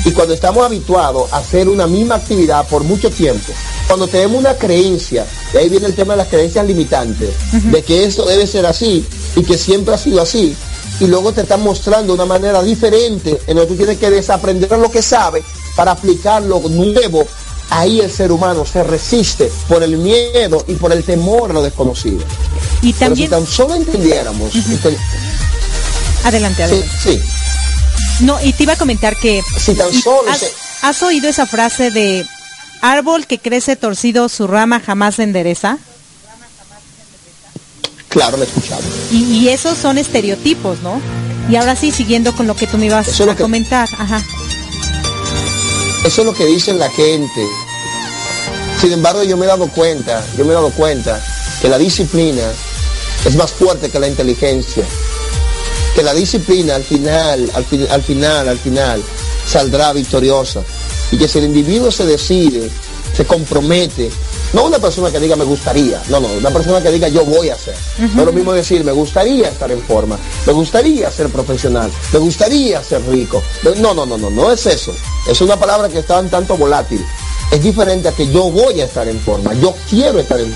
[0.04, 3.54] Y cuando estamos habituados a hacer una misma actividad por mucho tiempo,
[3.88, 8.06] cuando tenemos una creencia, y ahí viene el tema de las creencias limitantes, de que
[8.06, 10.56] esto debe ser así y que siempre ha sido así,
[11.00, 14.90] y luego te están mostrando una manera diferente en donde tú tienes que desaprender lo
[14.90, 15.44] que sabes
[15.76, 17.26] para aplicar lo nuevo,
[17.70, 21.62] ahí el ser humano se resiste por el miedo y por el temor a lo
[21.64, 22.24] desconocido.
[22.82, 23.30] Y también...
[23.30, 24.54] Pero si tan solo entendiéramos...
[26.24, 26.90] Adelante, adelante.
[27.02, 27.22] Sí, sí.
[28.22, 29.44] No, y te iba a comentar que...
[29.60, 30.30] Si tan solo...
[30.30, 32.26] ¿Has, se- has oído esa frase de
[32.82, 35.78] árbol que crece torcido, su rama jamás se endereza?
[38.16, 38.82] Claro, lo he escuchado.
[39.12, 41.00] Y, y esos son estereotipos, ¿no?
[41.50, 43.88] Y ahora sí, siguiendo con lo que tú me ibas Eso a que- comentar.
[44.00, 44.24] Ajá.
[46.04, 47.46] Eso es lo que dicen la gente.
[48.80, 51.22] Sin embargo, yo me he dado cuenta, yo me he dado cuenta
[51.62, 52.44] que la disciplina
[53.26, 54.84] es más fuerte que la inteligencia.
[55.94, 59.02] Que la disciplina al final, al, fin- al final, al final,
[59.48, 60.62] saldrá victoriosa.
[61.12, 62.70] Y que si el individuo se decide,
[63.16, 64.10] se compromete,
[64.56, 67.50] no una persona que diga me gustaría, no, no, una persona que diga yo voy
[67.50, 67.76] a hacer.
[68.00, 72.20] No es lo mismo decir me gustaría estar en forma, me gustaría ser profesional, me
[72.20, 73.44] gustaría ser rico.
[73.78, 74.94] No, no, no, no, no es eso.
[75.28, 77.06] Es una palabra que está un tanto volátil.
[77.52, 80.54] Es diferente a que yo voy a estar en forma, yo quiero estar en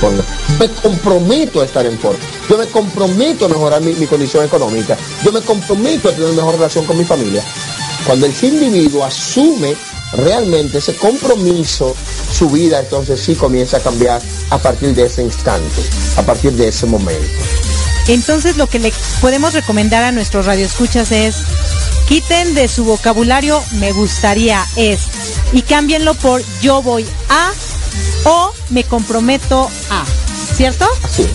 [0.00, 0.24] forma.
[0.58, 2.18] Me comprometo a estar en forma.
[2.50, 4.96] Yo me comprometo a mejorar mi, mi condición económica.
[5.24, 7.44] Yo me comprometo a tener una mejor relación con mi familia.
[8.04, 9.76] Cuando el individuo asume
[10.16, 11.94] realmente ese compromiso,
[12.36, 15.82] su vida entonces sí comienza a cambiar a partir de ese instante,
[16.16, 17.26] a partir de ese momento.
[18.08, 21.36] Entonces lo que le podemos recomendar a nuestros radioescuchas es
[22.08, 25.00] quiten de su vocabulario me gustaría es
[25.52, 27.50] y cámbienlo por yo voy a
[28.24, 30.04] o me comprometo a,
[30.54, 30.86] ¿cierto?
[31.02, 31.26] Así.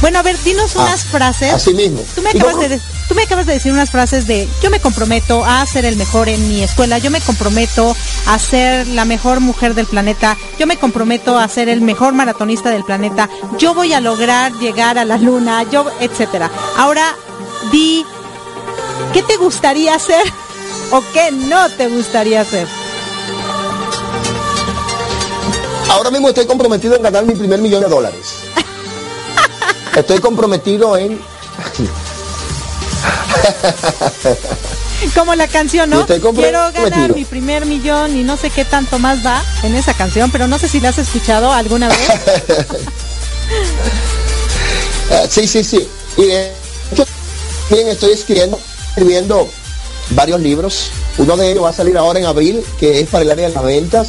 [0.00, 1.52] Bueno, a ver, dinos Ah, unas frases.
[1.52, 2.02] Así mismo.
[2.14, 4.70] Tú me acabas no- de de- tú me acabas de decir unas frases de yo
[4.70, 7.96] me comprometo a ser el mejor en mi escuela, yo me comprometo
[8.26, 12.70] a ser la mejor mujer del planeta, yo me comprometo a ser el mejor maratonista
[12.70, 13.28] del planeta,
[13.58, 16.50] yo voy a lograr llegar a la luna, yo etcétera.
[16.76, 17.14] Ahora
[17.70, 18.04] di
[19.12, 20.22] ¿qué te gustaría hacer
[20.90, 22.66] o qué no te gustaría hacer?
[25.88, 28.34] Ahora mismo estoy comprometido en ganar mi primer millón de dólares.
[29.96, 31.20] Estoy comprometido en...
[35.14, 36.06] Como la canción, ¿no?
[36.06, 40.30] Quiero ganar mi primer millón y no sé qué tanto más va en esa canción,
[40.30, 41.98] pero no sé si la has escuchado alguna vez.
[45.10, 45.88] Eh, sí, sí, sí.
[46.16, 46.52] Y de
[46.92, 47.04] hecho,
[47.70, 48.58] bien, estoy escribiendo,
[48.88, 49.48] escribiendo
[50.10, 50.90] varios libros.
[51.18, 53.54] Uno de ellos va a salir ahora en abril, que es para el área de
[53.54, 54.08] las ventas.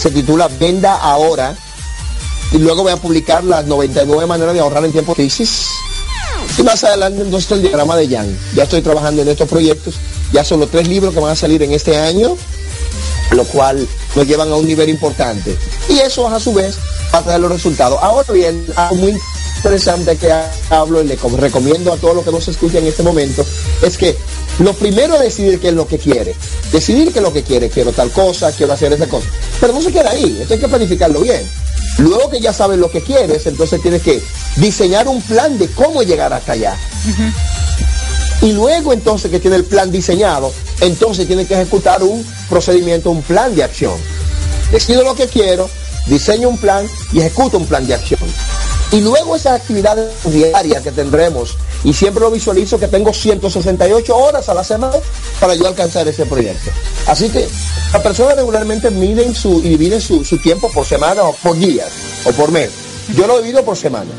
[0.00, 1.56] Se titula Venda Ahora.
[2.52, 5.68] Y luego voy a publicar las 99 maneras de ahorrar en tiempo de crisis.
[6.58, 8.38] Y más adelante entonces el diagrama de Jan.
[8.54, 9.94] Ya estoy trabajando en estos proyectos.
[10.32, 12.36] Ya son los tres libros que van a salir en este año,
[13.32, 15.56] lo cual nos llevan a un nivel importante.
[15.88, 16.76] Y eso a su vez
[17.12, 17.98] va a traer los resultados.
[18.02, 19.14] Ahora bien, algo muy
[19.56, 20.32] interesante que
[20.70, 23.44] hablo y le com- recomiendo a todos los que nos escuchan en este momento
[23.82, 24.14] es que
[24.58, 26.34] lo primero es decidir qué es lo que quiere.
[26.72, 27.68] Decidir qué es lo que quiere.
[27.70, 29.26] Quiero tal cosa, quiero hacer esa cosa.
[29.60, 30.38] Pero no se queda ahí.
[30.40, 31.42] Esto hay que planificarlo bien.
[31.98, 34.22] Luego que ya sabes lo que quieres, entonces tienes que
[34.56, 36.76] diseñar un plan de cómo llegar hasta allá.
[38.42, 43.22] Y luego entonces que tiene el plan diseñado, entonces tiene que ejecutar un procedimiento, un
[43.22, 43.94] plan de acción.
[44.72, 45.70] Decido lo que quiero,
[46.06, 48.20] diseño un plan y ejecuto un plan de acción.
[48.94, 54.48] Y luego esas actividades diarias que tendremos, y siempre lo visualizo que tengo 168 horas
[54.48, 54.94] a la semana
[55.40, 56.70] para yo alcanzar ese proyecto.
[57.08, 57.48] Así que
[57.92, 61.88] las personas regularmente miden su, y dividen su, tiempo por semana o por días
[62.24, 62.70] o por mes.
[63.16, 64.10] Yo lo divido por semana.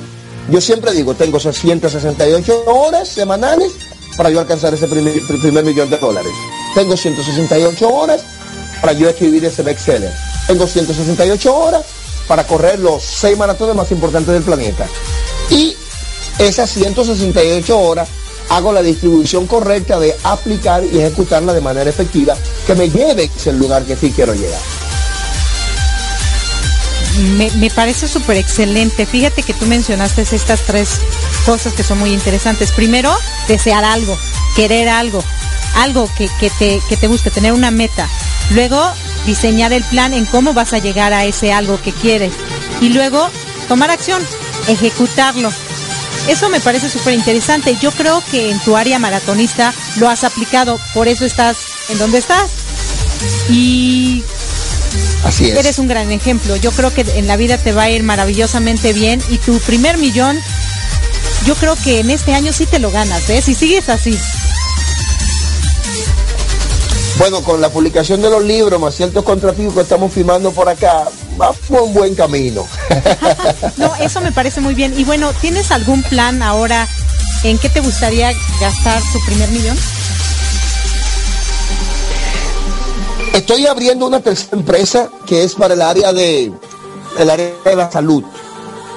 [0.52, 3.72] Yo siempre digo, tengo 168 horas semanales
[4.18, 6.34] para yo alcanzar ese primer, pri- primer millón de dólares.
[6.76, 8.22] Tengo 168 horas
[8.82, 10.12] para yo escribir ese bestseller.
[10.48, 11.82] Tengo 168 horas
[12.28, 14.88] para correr los seis maratones más importantes del planeta.
[15.50, 15.76] Y
[16.40, 18.10] esas 168 horas
[18.50, 22.36] hago la distribución correcta de aplicar y ejecutarla de manera efectiva
[22.68, 24.60] que me lleve a ese lugar que sí quiero llegar.
[27.38, 29.06] Me, me parece súper excelente.
[29.06, 30.90] Fíjate que tú mencionaste estas tres
[31.46, 32.72] cosas que son muy interesantes.
[32.72, 33.16] Primero,
[33.48, 34.18] desear algo,
[34.56, 35.24] querer algo.
[35.76, 38.10] algo que, que, te, que te guste, tener una meta.
[38.52, 38.82] Luego,
[39.26, 42.34] diseñar el plan en cómo vas a llegar a ese algo que quieres.
[42.82, 43.30] Y luego,
[43.68, 44.22] tomar acción,
[44.68, 45.52] ejecutarlo.
[46.28, 47.78] Eso me parece súper interesante.
[47.82, 51.58] Yo creo que en tu área maratonista lo has aplicado, por eso estás
[51.90, 52.50] en donde estás.
[53.50, 54.24] Y
[55.24, 55.58] Así es.
[55.58, 56.56] eres un gran ejemplo.
[56.56, 59.98] Yo creo que en la vida te va a ir maravillosamente bien y tu primer
[59.98, 60.40] millón,
[61.46, 63.46] yo creo que en este año sí te lo ganas, ¿ves?
[63.46, 64.18] Si sigues así.
[67.18, 71.06] Bueno, con la publicación de los libros, más ciertos contratos que estamos firmando por acá,
[71.40, 72.66] va por un buen camino.
[73.78, 74.98] No, eso me parece muy bien.
[74.98, 76.88] Y bueno, ¿tienes algún plan ahora
[77.44, 79.78] en qué te gustaría gastar tu primer millón?
[83.34, 86.52] Estoy abriendo una tercera empresa que es para el área de
[87.20, 88.24] el área de la salud.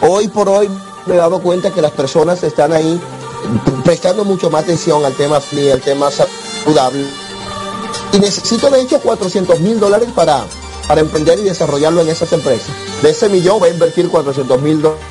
[0.01, 0.69] Hoy por hoy
[1.07, 3.01] me he dado cuenta que las personas están ahí
[3.85, 7.28] prestando mucho más atención al tema al tema saludable.
[8.13, 10.45] Y necesito de hecho 400 mil dólares para,
[10.87, 12.69] para emprender y desarrollarlo en esas empresas.
[13.03, 15.05] De ese millón voy a invertir 400 mil dólares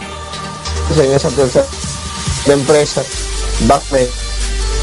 [0.98, 1.66] en esa tercera
[2.48, 3.04] empresa.
[3.70, 4.10] Va a ser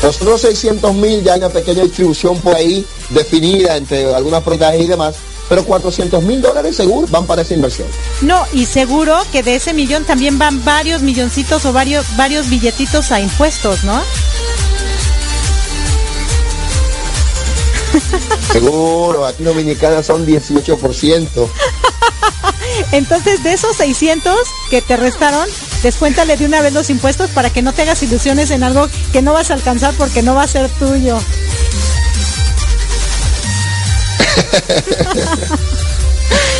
[0.04, 4.82] los otros 600 mil ya hay una pequeña distribución por ahí definida entre algunas propiedades
[4.82, 5.14] y demás,
[5.48, 7.88] pero 400 mil dólares seguro van para esa inversión.
[8.20, 13.12] No, y seguro que de ese millón también van varios milloncitos o varios, varios billetitos
[13.12, 14.02] a impuestos, ¿no?
[18.52, 21.48] Seguro, aquí en Dominicana son 18%.
[22.92, 24.34] Entonces, de esos 600
[24.70, 25.48] que te restaron,
[25.82, 29.22] descuéntale de una vez los impuestos para que no te hagas ilusiones en algo que
[29.22, 31.18] no vas a alcanzar porque no va a ser tuyo.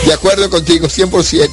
[0.06, 1.48] De acuerdo contigo, 100%.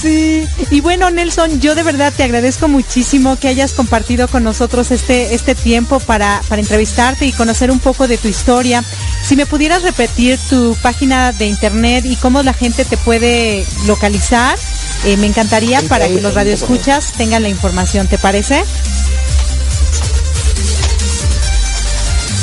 [0.00, 4.92] Sí, y bueno Nelson, yo de verdad te agradezco muchísimo que hayas compartido con nosotros
[4.92, 8.84] este, este tiempo para, para entrevistarte y conocer un poco de tu historia.
[9.26, 14.56] Si me pudieras repetir tu página de internet y cómo la gente te puede localizar,
[15.04, 18.62] eh, me encantaría para que los radioescuchas tengan la información, ¿te parece?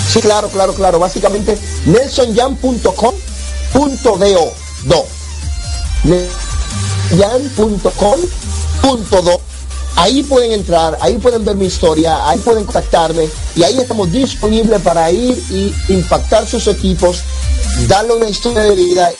[0.10, 1.00] Sí, claro, claro, claro.
[1.00, 4.54] Básicamente, nelsonyan.com.do.
[4.84, 5.08] Do.
[7.18, 7.94] Yan.com.do.
[9.96, 14.82] Ahí pueden entrar, ahí pueden ver mi historia, ahí pueden contactarme y ahí estamos disponibles
[14.82, 17.22] para ir y impactar sus equipos,
[17.88, 19.12] darle una historia de vida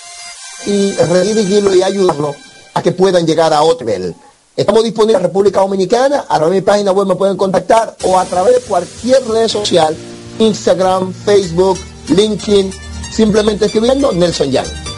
[0.66, 2.36] y redirigirlo y ayudarlo
[2.74, 4.16] a que puedan llegar a otro nivel.
[4.56, 8.20] Estamos disponibles en República Dominicana, a través de mi página web me pueden contactar o
[8.20, 9.96] a través de cualquier red social,
[10.40, 11.78] Instagram, Facebook,
[12.10, 12.72] LinkedIn,
[13.12, 14.93] simplemente escribiendo Nelson Yang.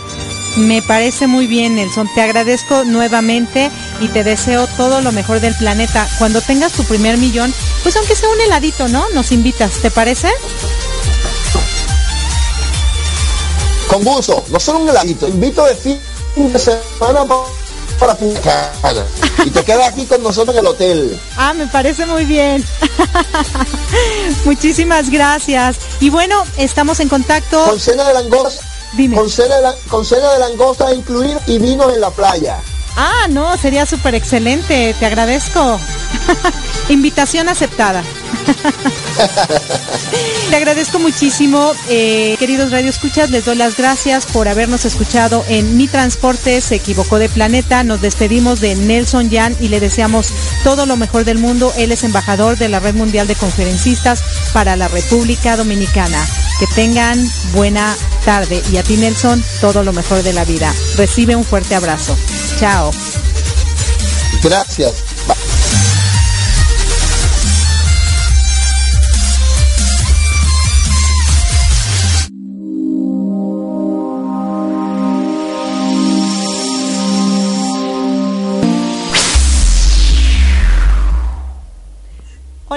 [0.56, 2.10] Me parece muy bien, Nelson.
[2.16, 6.08] Te agradezco nuevamente y te deseo todo lo mejor del planeta.
[6.18, 7.53] Cuando tengas tu primer millón,
[7.84, 9.03] pues aunque sea un heladito, ¿no?
[9.14, 10.30] Nos invitas, ¿te parece?
[13.88, 15.99] Con gusto, no solo un heladito, invito de fin
[16.36, 17.43] de semana pa-
[17.99, 19.06] para Punta Cana.
[19.45, 21.20] Y te quedas aquí con nosotros en el hotel.
[21.38, 22.66] Ah, me parece muy bien.
[24.45, 25.78] Muchísimas gracias.
[26.01, 27.64] Y bueno, estamos en contacto.
[27.66, 28.66] Con cena de langosta,
[28.96, 29.16] Dime.
[29.16, 32.60] con cena de, la- con cena de langosta a incluir y vinos en la playa.
[32.98, 34.96] Ah, no, sería súper excelente.
[35.00, 35.78] Te agradezco.
[36.89, 38.04] Invitación aceptada.
[40.50, 45.88] Le agradezco muchísimo, eh, queridos radioescuchas, les doy las gracias por habernos escuchado en Mi
[45.88, 47.84] Transporte se equivocó de planeta.
[47.84, 50.32] Nos despedimos de Nelson Yan y le deseamos
[50.64, 51.74] todo lo mejor del mundo.
[51.78, 54.24] Él es embajador de la Red Mundial de Conferencistas
[54.54, 56.24] para la República Dominicana.
[56.60, 57.20] Que tengan
[57.54, 60.74] buena tarde y a ti Nelson todo lo mejor de la vida.
[60.96, 62.16] Recibe un fuerte abrazo.
[62.60, 62.92] Chao.
[64.44, 65.05] Gracias.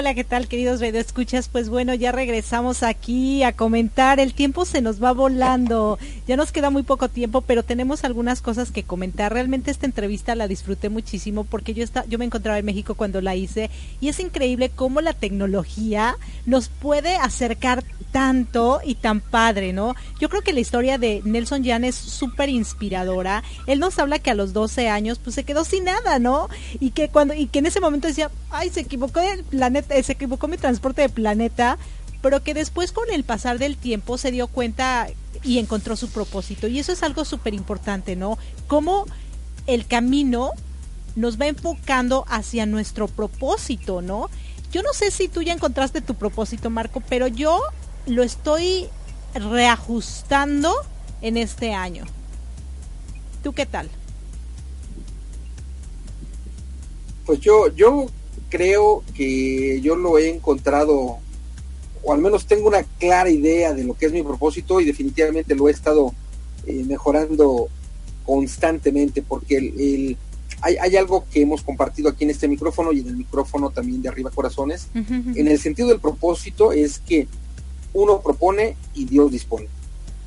[0.09, 1.49] Hola, ¿qué tal, queridos radioescuchas?
[1.49, 4.19] Pues bueno, ya regresamos aquí a comentar.
[4.19, 5.99] El tiempo se nos va volando.
[6.27, 9.31] Ya nos queda muy poco tiempo, pero tenemos algunas cosas que comentar.
[9.31, 13.21] Realmente esta entrevista la disfruté muchísimo porque yo está, yo me encontraba en México cuando
[13.21, 13.69] la hice
[14.01, 19.95] y es increíble cómo la tecnología nos puede acercar tanto y tan padre, ¿no?
[20.19, 23.43] Yo creo que la historia de Nelson Jan es súper inspiradora.
[23.67, 26.49] Él nos habla que a los 12 años pues se quedó sin nada, ¿no?
[26.79, 30.13] Y que cuando y que en ese momento decía, "Ay, se equivocó el planeta, se
[30.13, 31.77] equivocó mi transporte de planeta",
[32.21, 35.07] pero que después con el pasar del tiempo se dio cuenta
[35.43, 36.67] y encontró su propósito.
[36.67, 38.37] Y eso es algo súper importante, ¿no?
[38.67, 39.05] Cómo
[39.67, 40.51] el camino
[41.15, 44.29] nos va enfocando hacia nuestro propósito, ¿no?
[44.71, 47.59] Yo no sé si tú ya encontraste tu propósito, Marco, pero yo
[48.05, 48.87] lo estoy
[49.33, 50.73] reajustando
[51.21, 52.05] en este año.
[53.43, 53.89] ¿Tú qué tal?
[57.25, 58.07] Pues yo, yo
[58.49, 61.17] creo que yo lo he encontrado,
[62.03, 65.55] o al menos tengo una clara idea de lo que es mi propósito y definitivamente
[65.55, 66.13] lo he estado
[66.65, 67.67] eh, mejorando
[68.25, 70.17] constantemente porque el,
[70.61, 74.01] hay, hay, algo que hemos compartido aquí en este micrófono y en el micrófono también
[74.01, 74.87] de Arriba Corazones.
[74.93, 77.27] En el sentido del propósito es que
[77.93, 79.67] uno propone y Dios dispone.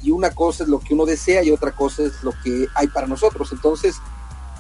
[0.03, 2.89] Y una cosa es lo que uno desea y otra cosa es lo que hay
[2.89, 3.51] para nosotros.
[3.53, 3.97] Entonces,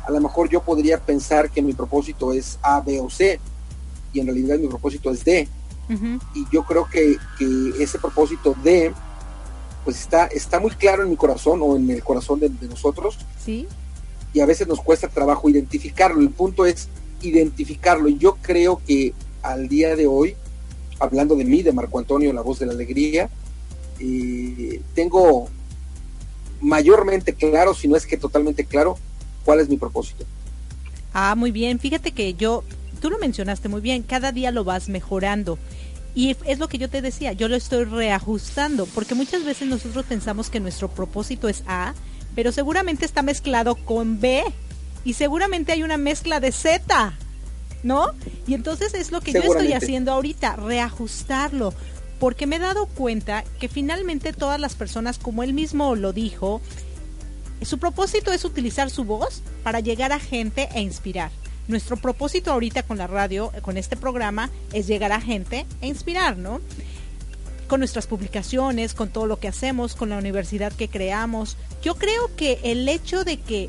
[0.06, 3.40] a lo mejor yo podría pensar que mi propósito es A, B o C,
[4.12, 5.48] y en realidad mi propósito es D.
[6.34, 8.92] Y yo creo que, que, ese propósito D,
[9.84, 13.18] pues está, está muy claro en mi corazón o en el corazón de, de nosotros.
[13.44, 13.66] Sí.
[14.32, 16.20] Y a veces nos cuesta trabajo identificarlo.
[16.20, 16.88] El punto es
[17.20, 18.08] identificarlo.
[18.08, 20.34] Y yo creo que al día de hoy,
[20.98, 23.28] hablando de mí, de Marco Antonio, la voz de la alegría,
[23.98, 25.48] eh, tengo
[26.60, 28.96] mayormente claro, si no es que totalmente claro,
[29.44, 30.24] cuál es mi propósito.
[31.12, 31.78] Ah, muy bien.
[31.78, 32.64] Fíjate que yo,
[33.02, 35.58] tú lo mencionaste muy bien, cada día lo vas mejorando.
[36.14, 40.06] Y es lo que yo te decía, yo lo estoy reajustando, porque muchas veces nosotros
[40.06, 41.94] pensamos que nuestro propósito es A,
[42.34, 44.44] pero seguramente está mezclado con B
[45.04, 47.12] y seguramente hay una mezcla de Z,
[47.82, 48.06] ¿no?
[48.46, 51.74] Y entonces es lo que yo estoy haciendo ahorita, reajustarlo,
[52.20, 56.60] porque me he dado cuenta que finalmente todas las personas, como él mismo lo dijo,
[57.62, 61.32] su propósito es utilizar su voz para llegar a gente e inspirar.
[61.68, 66.36] Nuestro propósito ahorita con la radio, con este programa, es llegar a gente e inspirar,
[66.36, 66.60] ¿no?
[67.68, 71.56] Con nuestras publicaciones, con todo lo que hacemos, con la universidad que creamos.
[71.82, 73.68] Yo creo que el hecho de que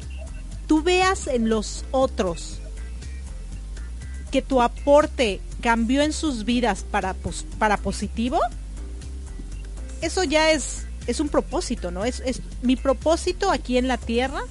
[0.68, 2.60] tú veas en los otros
[4.32, 7.16] que tu aporte cambió en sus vidas para,
[7.60, 8.40] para positivo,
[10.02, 12.06] eso ya es es un propósito, ¿no?
[12.06, 14.42] Es, es mi propósito aquí en la tierra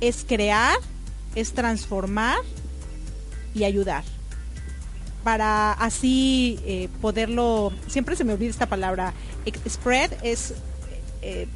[0.00, 0.76] es crear,
[1.40, 2.38] es transformar
[3.54, 4.04] y ayudar
[5.24, 9.12] para así eh, poderlo siempre se me olvida esta palabra
[9.68, 10.54] spread es
[11.22, 11.48] eh,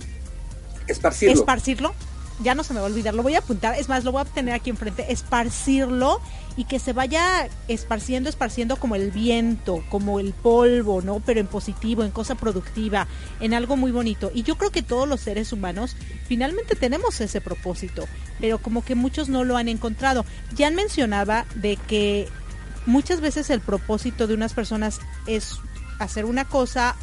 [0.88, 1.34] esparcirlo.
[1.34, 1.94] esparcirlo
[2.42, 4.22] ya no se me va a olvidar, lo voy a apuntar, es más, lo voy
[4.22, 6.20] a tener aquí enfrente, esparcirlo
[6.56, 11.20] y que se vaya esparciendo, esparciendo como el viento, como el polvo, ¿no?
[11.24, 13.06] Pero en positivo, en cosa productiva,
[13.40, 14.30] en algo muy bonito.
[14.34, 15.96] Y yo creo que todos los seres humanos
[16.26, 18.06] finalmente tenemos ese propósito,
[18.40, 20.24] pero como que muchos no lo han encontrado.
[20.54, 22.28] Ya mencionaba de que
[22.86, 25.58] muchas veces el propósito de unas personas es
[25.98, 26.96] hacer una cosa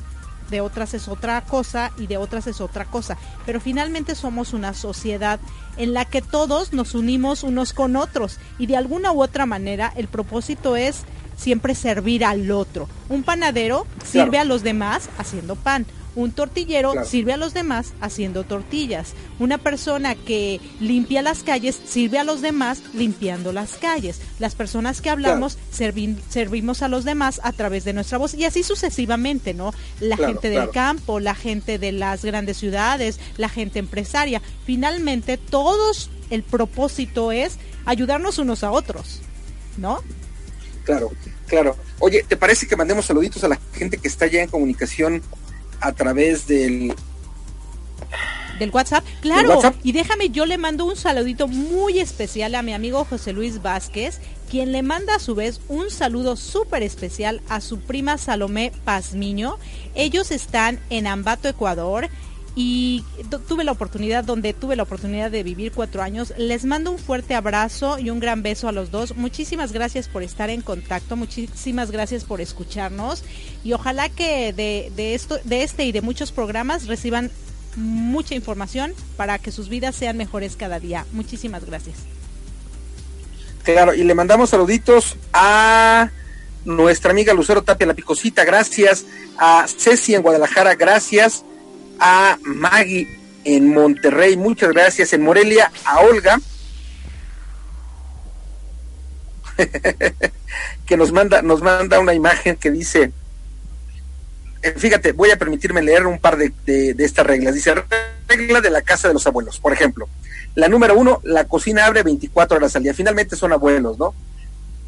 [0.50, 3.18] de otras es otra cosa y de otras es otra cosa.
[3.46, 5.40] Pero finalmente somos una sociedad
[5.78, 9.92] en la que todos nos unimos unos con otros y de alguna u otra manera
[9.96, 11.04] el propósito es
[11.38, 12.90] siempre servir al otro.
[13.08, 15.86] Un panadero sirve a los demás haciendo pan.
[16.20, 19.14] Un tortillero sirve a los demás haciendo tortillas.
[19.40, 24.20] Una persona que limpia las calles sirve a los demás limpiando las calles.
[24.38, 28.64] Las personas que hablamos servimos a los demás a través de nuestra voz y así
[28.64, 29.74] sucesivamente, ¿no?
[30.02, 34.42] La gente del campo, la gente de las grandes ciudades, la gente empresaria.
[34.66, 39.22] Finalmente, todos el propósito es ayudarnos unos a otros,
[39.78, 40.04] ¿no?
[40.84, 41.12] Claro,
[41.48, 41.78] claro.
[42.00, 45.22] Oye, ¿te parece que mandemos saluditos a la gente que está ya en comunicación
[45.82, 46.94] a través del
[48.60, 49.06] del WhatsApp.
[49.22, 53.62] Claro, y déjame, yo le mando un saludito muy especial a mi amigo José Luis
[53.62, 54.20] Vázquez,
[54.52, 59.58] quien le manda a su vez un saludo súper especial a su prima Salomé Pazmiño.
[59.96, 62.10] Ellos están en Ambato, Ecuador
[62.62, 63.06] y
[63.48, 66.34] tuve la oportunidad, donde tuve la oportunidad de vivir cuatro años.
[66.38, 69.16] Les mando un fuerte abrazo y un gran beso a los dos.
[69.16, 73.24] Muchísimas gracias por estar en contacto, muchísimas gracias por escucharnos
[73.64, 77.32] y ojalá que de, esto, de este y de muchos programas reciban
[77.78, 81.06] mucha información para que sus vidas sean mejores cada día.
[81.14, 81.96] Muchísimas gracias.
[83.64, 86.10] Claro, y le mandamos saluditos a
[86.66, 89.06] nuestra amiga Lucero Tapia La Picosita, gracias.
[89.38, 91.46] A Ceci en Guadalajara, gracias
[92.00, 93.08] a Maggie
[93.44, 95.14] en Monterrey, muchas gracias.
[95.14, 96.40] En Morelia, a Olga,
[100.86, 103.12] que nos manda, nos manda una imagen que dice,
[104.62, 107.54] eh, fíjate, voy a permitirme leer un par de, de, estas reglas.
[107.54, 107.74] Dice,
[108.28, 110.08] regla de la casa de los abuelos, por ejemplo.
[110.56, 112.94] La número uno, la cocina abre 24 horas al día.
[112.94, 114.14] Finalmente son abuelos, ¿no?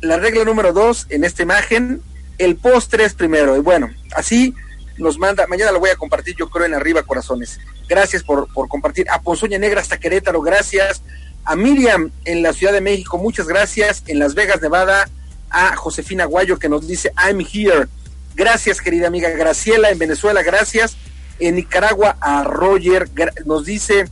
[0.01, 2.01] La regla número dos, en esta imagen,
[2.37, 3.55] el postre es primero.
[3.55, 4.55] Y bueno, así
[4.97, 7.59] nos manda, mañana lo voy a compartir yo creo en Arriba Corazones.
[7.87, 9.09] Gracias por, por compartir.
[9.09, 11.01] A Ponzoña Negra hasta Querétaro, gracias.
[11.43, 14.03] A Miriam en la Ciudad de México, muchas gracias.
[14.07, 15.09] En Las Vegas, Nevada,
[15.49, 17.87] a Josefina Guayo que nos dice I'm here.
[18.35, 20.95] Gracias, querida amiga Graciela, en Venezuela, gracias.
[21.39, 23.09] En Nicaragua, a Roger,
[23.45, 24.05] nos dice,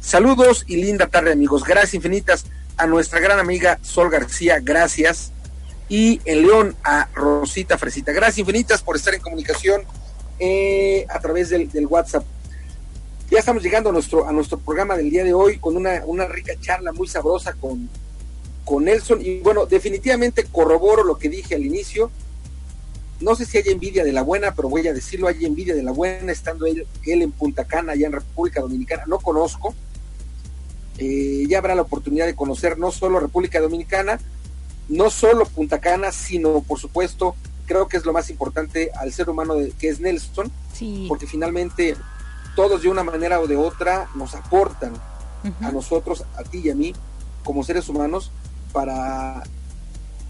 [0.00, 1.64] saludos y linda tarde, amigos.
[1.64, 5.32] Gracias infinitas a nuestra gran amiga Sol García, gracias.
[5.88, 8.12] Y en León, a Rosita Fresita.
[8.12, 9.82] Gracias infinitas por estar en comunicación
[10.40, 12.24] eh, a través del, WhatsApp.
[13.30, 16.26] Ya estamos llegando a nuestro, a nuestro programa del día de hoy con una, una
[16.26, 17.88] rica charla muy sabrosa con,
[18.64, 19.20] con Nelson.
[19.24, 22.10] Y bueno, definitivamente corroboro lo que dije al inicio
[23.20, 25.82] no sé si hay envidia de la buena, pero voy a decirlo, hay envidia de
[25.82, 29.74] la buena estando él, él en Punta Cana, allá en República Dominicana, no conozco.
[30.98, 34.18] Eh, ya habrá la oportunidad de conocer no solo República Dominicana,
[34.88, 37.36] no solo Punta Cana, sino por supuesto,
[37.70, 40.50] creo que es lo más importante al ser humano de, que es Nelson,
[41.06, 41.94] porque finalmente
[42.56, 44.94] todos de una manera o de otra nos aportan
[45.60, 46.92] a nosotros, a ti y a mí,
[47.44, 48.32] como seres humanos,
[48.72, 49.44] para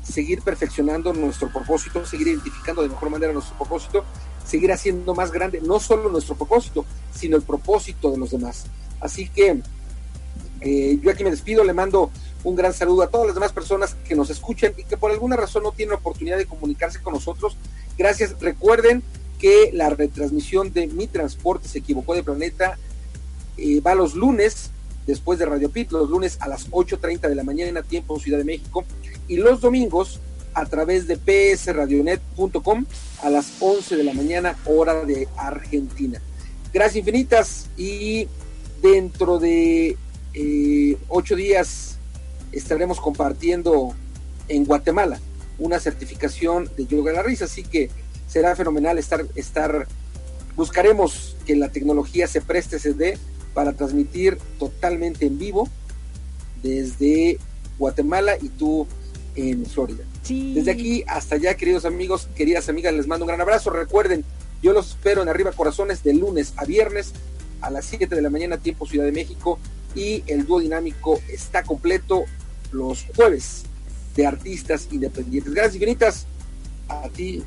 [0.03, 4.05] seguir perfeccionando nuestro propósito, seguir identificando de mejor manera nuestro propósito,
[4.45, 8.67] seguir haciendo más grande no solo nuestro propósito, sino el propósito de los demás.
[9.01, 9.63] Así que
[10.61, 12.11] eh, yo aquí me despido, le mando
[12.45, 15.37] un gran saludo a todas las demás personas que nos escuchan y que por alguna
[15.37, 17.57] razón no tienen oportunidad de comunicarse con nosotros.
[17.99, 18.35] Gracias.
[18.41, 19.03] Recuerden
[19.39, 22.79] que la retransmisión de Mi Transporte se equivocó de planeta
[23.57, 24.71] eh, va los lunes
[25.07, 28.45] después de Radio Pit, los lunes a las 8.30 de la mañana, tiempo Ciudad de
[28.45, 28.85] México,
[29.29, 30.21] y los domingos
[30.55, 32.85] a través de psradionet.com
[33.23, 36.21] a las 11 de la mañana, hora de Argentina.
[36.73, 38.29] Gracias infinitas y
[38.81, 39.97] dentro de
[40.33, 41.99] eh, ocho días
[42.53, 43.95] estaremos compartiendo
[44.49, 45.21] en Guatemala
[45.59, 47.91] una certificación de yoga a la risa, así que
[48.27, 49.87] será fenomenal estar, estar,
[50.57, 53.19] buscaremos que la tecnología se preste, se dé
[53.55, 55.69] para transmitir totalmente en vivo
[56.63, 57.39] desde
[57.79, 58.87] Guatemala y tú
[59.35, 60.05] en Florida.
[60.29, 63.71] Desde aquí hasta allá, queridos amigos, queridas amigas, les mando un gran abrazo.
[63.71, 64.25] Recuerden,
[64.63, 67.13] yo los espero en Arriba Corazones de lunes a viernes
[67.61, 69.59] a las 7 de la mañana, tiempo Ciudad de México.
[69.95, 72.25] Y el dúo dinámico está completo
[72.73, 73.65] los jueves
[74.17, 75.53] de artistas independientes.
[75.53, 76.27] Gracias infinitas.
[76.89, 77.43] A ti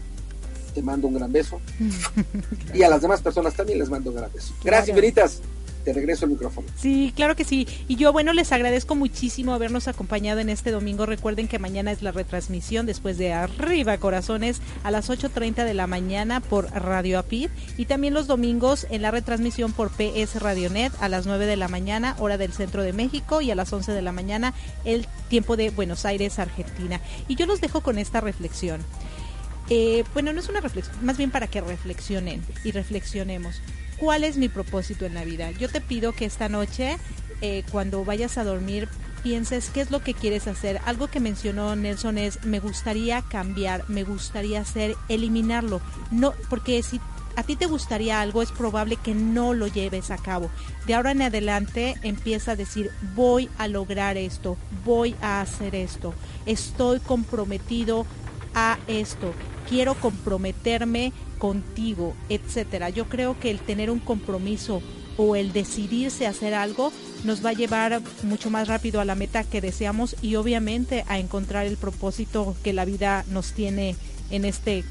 [0.74, 1.60] te mando un gran beso.
[2.74, 4.54] y a las demás personas también les mando un gran beso.
[4.64, 5.42] Gracias infinitas
[5.84, 6.68] te regreso el micrófono.
[6.76, 7.68] Sí, claro que sí.
[7.88, 11.06] Y yo, bueno, les agradezco muchísimo habernos acompañado en este domingo.
[11.06, 15.88] Recuerden que mañana es la retransmisión después de Arriba Corazones a las 8.30 de la
[15.88, 21.10] mañana por Radio Apid y también los domingos en la retransmisión por PS Radionet a
[21.10, 24.02] las 9 de la mañana, hora del centro de México y a las 11 de
[24.02, 24.54] la mañana
[24.86, 27.02] el tiempo de Buenos Aires, Argentina.
[27.28, 28.82] Y yo los dejo con esta reflexión.
[29.70, 33.62] Eh, bueno, no es una reflexión, más bien para que reflexionen y reflexionemos
[34.04, 35.52] cuál es mi propósito en la vida.
[35.52, 36.98] Yo te pido que esta noche,
[37.40, 38.90] eh, cuando vayas a dormir,
[39.24, 40.82] pienses qué es lo que quieres hacer.
[40.84, 45.80] Algo que mencionó Nelson es, me gustaría cambiar, me gustaría hacer, eliminarlo.
[46.12, 47.00] No, porque si
[47.38, 50.50] a ti te gustaría algo, es probable que no lo lleves a cabo.
[50.86, 56.14] De ahora en adelante empieza a decir, voy a lograr esto, voy a hacer esto,
[56.46, 58.06] estoy comprometido
[58.54, 59.34] a esto,
[59.70, 61.14] quiero comprometerme
[61.44, 62.90] contigo, etcétera.
[62.90, 64.82] Yo creo que el tener un compromiso
[65.18, 66.94] o el decidirse hacer algo
[67.26, 71.20] nos va a llevar mucho más rápido a la meta que deseamos y obviamente a
[71.20, 73.98] encontrar el propósito que la vida nos tiene
[74.30, 74.86] en este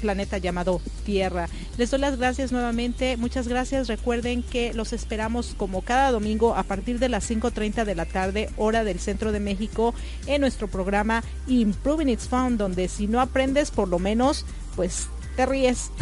[0.00, 1.48] planeta llamado Tierra.
[1.78, 3.88] Les doy las gracias nuevamente, muchas gracias.
[3.88, 8.50] Recuerden que los esperamos como cada domingo a partir de las 5.30 de la tarde,
[8.56, 9.96] hora del centro de México,
[10.28, 14.46] en nuestro programa Improving It's Fun, donde si no aprendes, por lo menos,
[14.76, 15.08] pues
[15.38, 15.92] te ríes.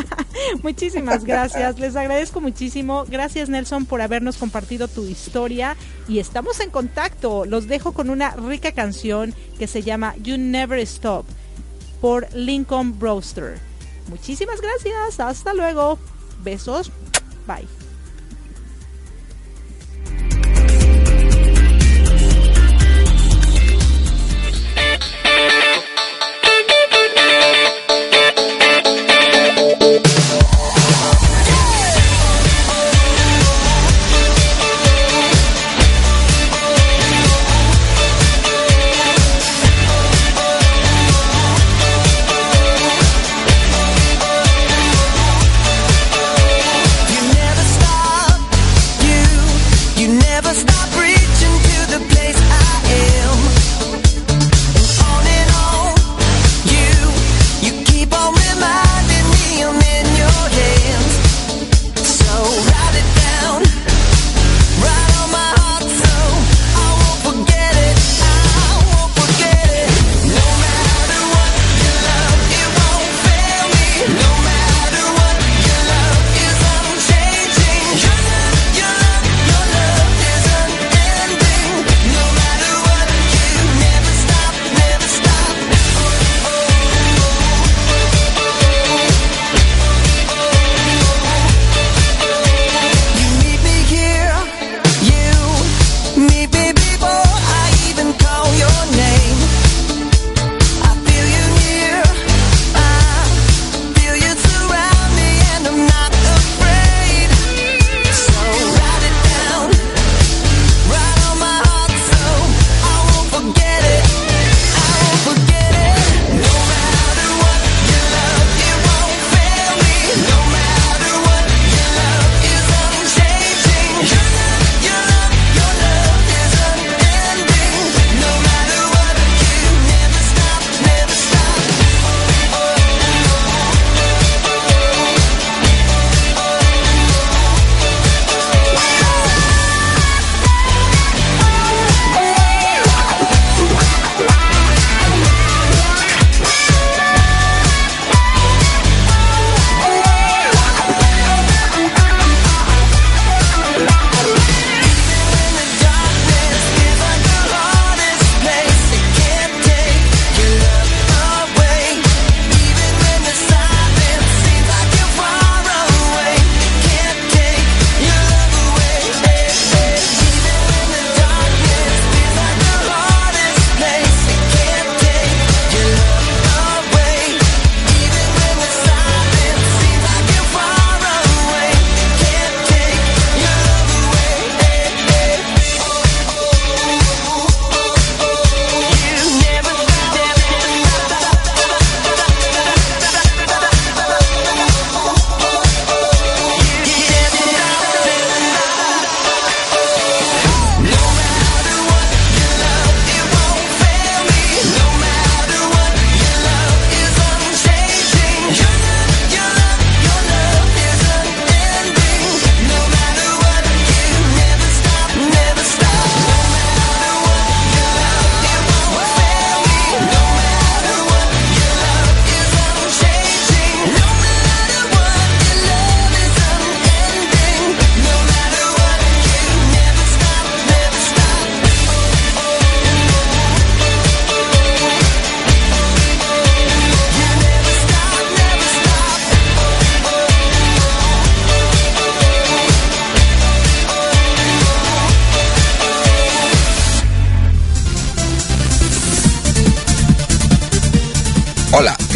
[0.62, 3.04] Muchísimas gracias, les agradezco muchísimo.
[3.06, 5.76] Gracias Nelson por habernos compartido tu historia
[6.08, 7.44] y estamos en contacto.
[7.44, 11.26] Los dejo con una rica canción que se llama You Never Stop
[12.00, 13.58] por Lincoln Brewster.
[14.08, 15.98] Muchísimas gracias, hasta luego.
[16.42, 16.90] Besos,
[17.46, 17.85] bye.